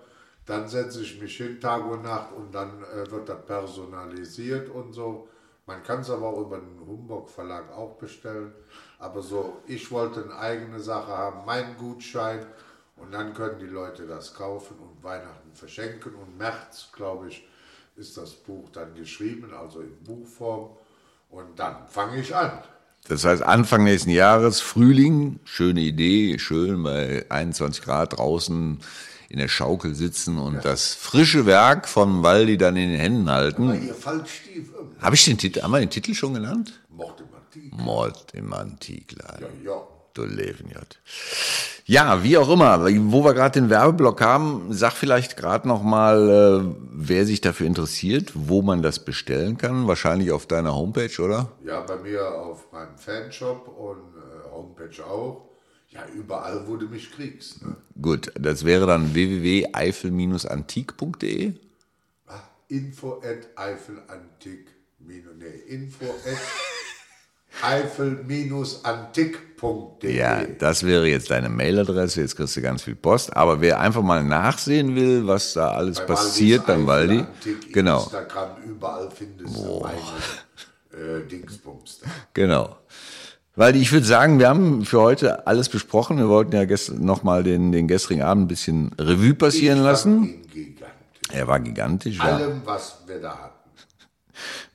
dann 0.45 0.67
setze 0.67 1.01
ich 1.01 1.21
mich 1.21 1.37
hin, 1.37 1.61
Tag 1.61 1.85
und 1.89 2.03
Nacht, 2.03 2.33
und 2.33 2.53
dann 2.53 2.83
äh, 2.83 3.09
wird 3.09 3.29
das 3.29 3.45
personalisiert 3.45 4.69
und 4.69 4.91
so. 4.93 5.29
Man 5.65 5.83
kann 5.83 6.01
es 6.01 6.09
aber 6.09 6.27
auch 6.27 6.41
über 6.41 6.57
den 6.57 6.79
Humboldt 6.85 7.29
Verlag 7.29 7.71
auch 7.71 7.95
bestellen. 7.97 8.51
Aber 8.99 9.21
so, 9.21 9.61
ich 9.65 9.89
wollte 9.91 10.23
eine 10.23 10.35
eigene 10.35 10.79
Sache 10.79 11.07
haben, 11.07 11.45
meinen 11.45 11.77
Gutschein, 11.77 12.45
und 13.01 13.13
dann 13.13 13.33
können 13.33 13.59
die 13.59 13.65
Leute 13.65 14.05
das 14.05 14.33
kaufen 14.33 14.75
und 14.79 15.03
Weihnachten 15.03 15.53
verschenken. 15.53 16.13
Und 16.15 16.37
März, 16.37 16.89
glaube 16.93 17.29
ich, 17.29 17.47
ist 17.95 18.17
das 18.17 18.31
Buch 18.31 18.69
dann 18.73 18.93
geschrieben, 18.93 19.53
also 19.53 19.81
in 19.81 19.95
Buchform. 20.03 20.71
Und 21.29 21.57
dann 21.57 21.87
fange 21.87 22.19
ich 22.19 22.35
an. 22.35 22.51
Das 23.07 23.23
heißt, 23.23 23.41
Anfang 23.41 23.85
nächsten 23.85 24.09
Jahres, 24.09 24.59
Frühling, 24.59 25.39
schöne 25.45 25.81
Idee, 25.81 26.37
schön 26.37 26.83
bei 26.83 27.25
21 27.29 27.83
Grad 27.83 28.17
draußen 28.17 28.79
in 29.29 29.37
der 29.37 29.47
Schaukel 29.47 29.95
sitzen 29.95 30.39
und 30.39 30.65
das 30.65 30.95
frische 30.95 31.45
Werk 31.45 31.87
von 31.87 32.23
Waldi 32.23 32.57
dann 32.57 32.75
in 32.75 32.89
den 32.89 32.99
Händen 32.99 33.29
halten. 33.29 33.87
Ihr 33.87 33.95
Habe 34.99 35.15
ich 35.15 35.25
den 35.25 35.37
Titel, 35.37 35.61
haben 35.61 35.71
wir 35.71 35.79
den 35.79 35.89
Titel 35.89 36.13
schon 36.13 36.33
genannt? 36.33 36.79
Mord 37.71 38.33
im 38.33 38.53
Antikleid. 38.53 39.41
Ja, 39.41 39.47
ja. 39.63 39.81
Du 40.13 40.25
Leben, 40.25 40.69
J. 40.69 40.99
Ja, 41.85 42.23
wie 42.23 42.37
auch 42.37 42.49
immer, 42.49 42.83
wo 42.83 43.23
wir 43.23 43.33
gerade 43.33 43.59
den 43.59 43.69
Werbeblock 43.69 44.21
haben, 44.21 44.67
sag 44.69 44.93
vielleicht 44.93 45.37
gerade 45.37 45.67
noch 45.67 45.81
mal, 45.81 46.29
äh, 46.29 46.61
wer 46.91 47.25
sich 47.25 47.41
dafür 47.41 47.65
interessiert, 47.67 48.31
wo 48.35 48.61
man 48.61 48.81
das 48.81 49.03
bestellen 49.05 49.57
kann. 49.57 49.87
Wahrscheinlich 49.87 50.31
auf 50.31 50.45
deiner 50.45 50.75
Homepage, 50.75 51.21
oder? 51.21 51.51
Ja, 51.63 51.81
bei 51.81 51.97
mir 51.97 52.35
auf 52.35 52.71
meinem 52.71 52.97
Fanshop 52.97 53.67
und 53.67 54.17
äh, 54.17 54.51
Homepage 54.51 55.05
auch. 55.05 55.49
Ja, 55.89 56.05
überall, 56.13 56.67
wo 56.67 56.75
du 56.75 56.87
mich 56.87 57.11
kriegst. 57.11 57.65
Ne? 57.65 57.75
Gut, 57.99 58.31
das 58.39 58.63
wäre 58.65 58.85
dann 58.85 59.13
www.eifel-antik.de. 59.13 61.53
Info 62.67 63.19
at 63.23 63.47
eifelantik 63.55 64.67
nee, 64.99 65.23
info 65.67 66.05
at 66.05 66.68
eifel-antik.de. 67.61 70.15
Ja, 70.15 70.43
das 70.59 70.85
wäre 70.85 71.07
jetzt 71.07 71.29
deine 71.31 71.49
Mailadresse. 71.49 72.21
Jetzt 72.21 72.35
kriegst 72.37 72.55
du 72.55 72.61
ganz 72.61 72.83
viel 72.83 72.95
Post. 72.95 73.35
Aber 73.35 73.59
wer 73.61 73.79
einfach 73.79 74.01
mal 74.01 74.23
nachsehen 74.23 74.95
will, 74.95 75.27
was 75.27 75.53
da 75.53 75.71
alles 75.71 75.99
Bei 75.99 76.05
passiert 76.05 76.65
beim 76.65 76.87
Waldis 76.87 77.25
Waldi, 77.43 77.71
genau, 77.71 78.03
Instagram, 78.03 78.49
überall 78.65 79.09
findest 79.11 79.55
du 79.55 79.81
meine 79.81 79.97
äh, 80.93 81.21
Dingsbums. 81.27 81.99
da. 82.01 82.07
genau. 82.33 82.75
Waldi, 83.55 83.79
ich 83.79 83.91
würde 83.91 84.05
sagen, 84.05 84.39
wir 84.39 84.47
haben 84.47 84.85
für 84.85 85.01
heute 85.01 85.45
alles 85.45 85.67
besprochen. 85.67 86.17
Wir 86.17 86.29
wollten 86.29 86.55
ja 86.55 86.63
gestern 86.63 87.03
noch 87.03 87.23
mal 87.23 87.43
den, 87.43 87.73
den 87.73 87.89
gestrigen 87.89 88.21
Abend 88.21 88.45
ein 88.45 88.47
bisschen 88.47 88.91
Revue 88.97 89.33
passieren 89.33 89.79
Ich 89.79 89.83
lassen. 89.83 90.19
fand 90.19 90.29
ihn 90.29 90.47
gigantisch. 90.49 91.33
Er 91.33 91.47
war 91.47 91.59
gigantisch. 91.59 92.17
Ja. 92.17 92.23
Allem, 92.23 92.61
was 92.63 92.99
wir 93.05 93.19
da 93.19 93.37
hatten. 93.37 93.58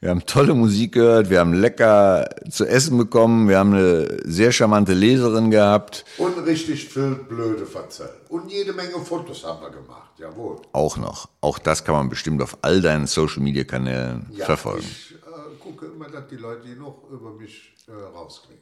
Wir 0.05 0.11
haben 0.11 0.27
tolle 0.27 0.53
Musik 0.53 0.93
gehört, 0.93 1.31
wir 1.31 1.41
haben 1.41 1.55
lecker 1.55 2.29
zu 2.51 2.67
essen 2.67 2.99
bekommen, 2.99 3.49
wir 3.49 3.59
haben 3.59 3.73
eine 3.73 4.19
sehr 4.25 4.53
charmante 4.53 4.93
Leserin 4.93 5.51
gehabt. 5.51 6.05
Und 6.19 6.37
richtig 6.45 6.91
viel 6.91 7.15
blöde 7.15 7.65
verzählt. 7.65 8.11
Und 8.29 8.53
jede 8.53 8.75
Menge 8.75 8.99
Fotos 9.03 9.43
haben 9.45 9.63
wir 9.63 9.71
gemacht, 9.71 10.11
jawohl. 10.19 10.61
Auch 10.73 10.99
noch. 10.99 11.31
Auch 11.41 11.59
das 11.59 11.85
kann 11.85 11.95
man 11.95 12.11
bestimmt 12.11 12.43
auf 12.43 12.59
all 12.61 12.83
deinen 12.83 13.07
Social 13.07 13.43
Media 13.43 13.65
Kanälen 13.65 14.27
Ja, 14.33 14.45
verfolgen. 14.45 14.85
Ich 14.85 15.15
äh, 15.15 15.57
gucke 15.59 15.87
immer, 15.87 16.11
dass 16.11 16.29
die 16.29 16.37
Leute 16.37 16.69
noch 16.79 16.99
über 17.11 17.31
mich 17.33 17.73
äh, 17.89 17.93
rauskriegen. 17.93 18.61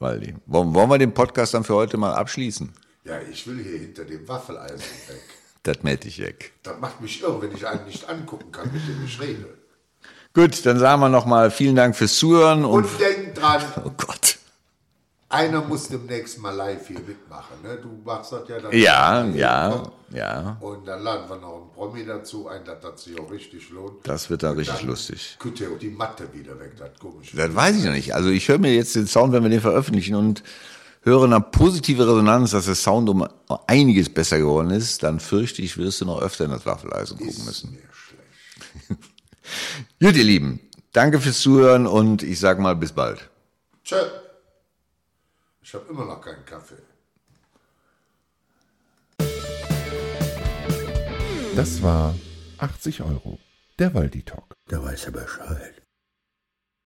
Waldi. 0.00 0.34
Wollen, 0.46 0.74
wollen 0.74 0.90
wir 0.90 0.98
den 0.98 1.14
Podcast 1.14 1.54
dann 1.54 1.62
für 1.62 1.76
heute 1.76 1.98
mal 1.98 2.14
abschließen? 2.14 2.72
Ja, 3.04 3.20
ich 3.30 3.46
will 3.46 3.62
hier 3.62 3.78
hinter 3.78 4.04
dem 4.04 4.26
Waffeleisen 4.26 4.80
weg. 4.80 5.20
Das 5.62 5.82
mäht 5.82 6.04
ich 6.04 6.20
weg. 6.20 6.52
Das 6.62 6.78
macht 6.78 7.00
mich 7.00 7.22
irre, 7.22 7.40
wenn 7.40 7.52
ich 7.52 7.66
einen 7.66 7.86
nicht 7.86 8.06
angucken 8.06 8.52
kann, 8.52 8.70
mit 8.70 8.82
dem 8.86 9.02
ich 9.02 9.18
rede. 9.18 9.63
Gut, 10.34 10.66
dann 10.66 10.80
sagen 10.80 11.00
wir 11.00 11.08
nochmal 11.08 11.52
vielen 11.52 11.76
Dank 11.76 11.94
fürs 11.94 12.16
Zuhören 12.16 12.64
und, 12.64 12.84
Und 12.84 13.00
denk 13.00 13.36
dran, 13.36 13.62
oh 13.84 13.90
Gott. 13.96 14.36
einer 15.28 15.62
muss 15.62 15.86
demnächst 15.86 16.40
mal 16.40 16.50
live 16.50 16.88
hier 16.88 16.98
mitmachen. 16.98 17.62
Ne? 17.62 17.78
Du 17.80 18.00
machst 18.04 18.32
das 18.32 18.48
ja 18.48 18.58
dann. 18.58 18.72
Ja, 18.72 19.24
ja, 19.26 19.82
ja. 20.12 20.56
Und 20.60 20.88
dann 20.88 21.02
laden 21.04 21.28
wir 21.28 21.36
noch 21.36 21.54
einen 21.54 21.70
Promi 21.72 22.04
dazu 22.04 22.48
ein, 22.48 22.64
dass 22.64 22.80
das 22.80 23.04
sich 23.04 23.18
auch 23.20 23.30
richtig 23.30 23.70
lohnt. 23.70 23.98
Das 24.02 24.28
wird 24.28 24.42
dann 24.42 24.56
richtig 24.56 24.78
Dann 24.78 24.88
lustig. 24.88 25.36
Könnt 25.38 25.60
ihr 25.60 25.70
auch 25.70 25.78
die 25.78 25.90
Matte 25.90 26.28
wieder 26.32 26.58
weg, 26.58 26.72
das 26.78 26.98
komische. 26.98 27.36
Das 27.36 27.54
weiß 27.54 27.76
ich 27.76 27.84
noch 27.84 27.92
nicht. 27.92 28.12
Also 28.12 28.30
ich 28.30 28.48
höre 28.48 28.58
mir 28.58 28.74
jetzt 28.74 28.96
den 28.96 29.06
Sound, 29.06 29.32
wenn 29.32 29.44
wir 29.44 29.50
den 29.50 29.60
veröffentlichen 29.60 30.16
und 30.16 30.42
höre 31.02 31.22
eine 31.24 31.40
positive 31.40 32.08
Resonanz, 32.08 32.50
dass 32.50 32.64
der 32.64 32.74
Sound 32.74 33.08
um 33.08 33.28
einiges 33.68 34.12
besser 34.12 34.38
geworden 34.38 34.70
ist, 34.70 35.04
dann 35.04 35.20
fürchte 35.20 35.62
ich, 35.62 35.76
wirst 35.76 36.00
du 36.00 36.06
noch 36.06 36.20
öfter 36.20 36.46
in 36.46 36.50
das 36.50 36.66
Waffeleisen 36.66 37.18
gucken 37.18 37.44
müssen. 37.44 37.70
Mir. 37.70 37.78
Gut, 40.00 40.16
ihr 40.16 40.24
Lieben, 40.24 40.60
danke 40.92 41.20
fürs 41.20 41.40
Zuhören 41.40 41.86
und 41.86 42.22
ich 42.22 42.38
sag 42.40 42.58
mal 42.58 42.76
bis 42.76 42.92
bald. 42.92 43.30
Tschö. 43.84 43.96
Ich 45.62 45.74
habe 45.74 45.86
immer 45.90 46.04
noch 46.04 46.20
keinen 46.20 46.44
Kaffee. 46.44 46.82
Das 51.56 51.82
war 51.82 52.14
80 52.58 53.02
Euro. 53.02 53.38
Der 53.78 53.94
Waldi 53.94 54.22
Talk. 54.22 54.54
Da 54.68 54.82
weiß 54.82 55.06
er 55.06 55.12
Bescheid. 55.12 55.83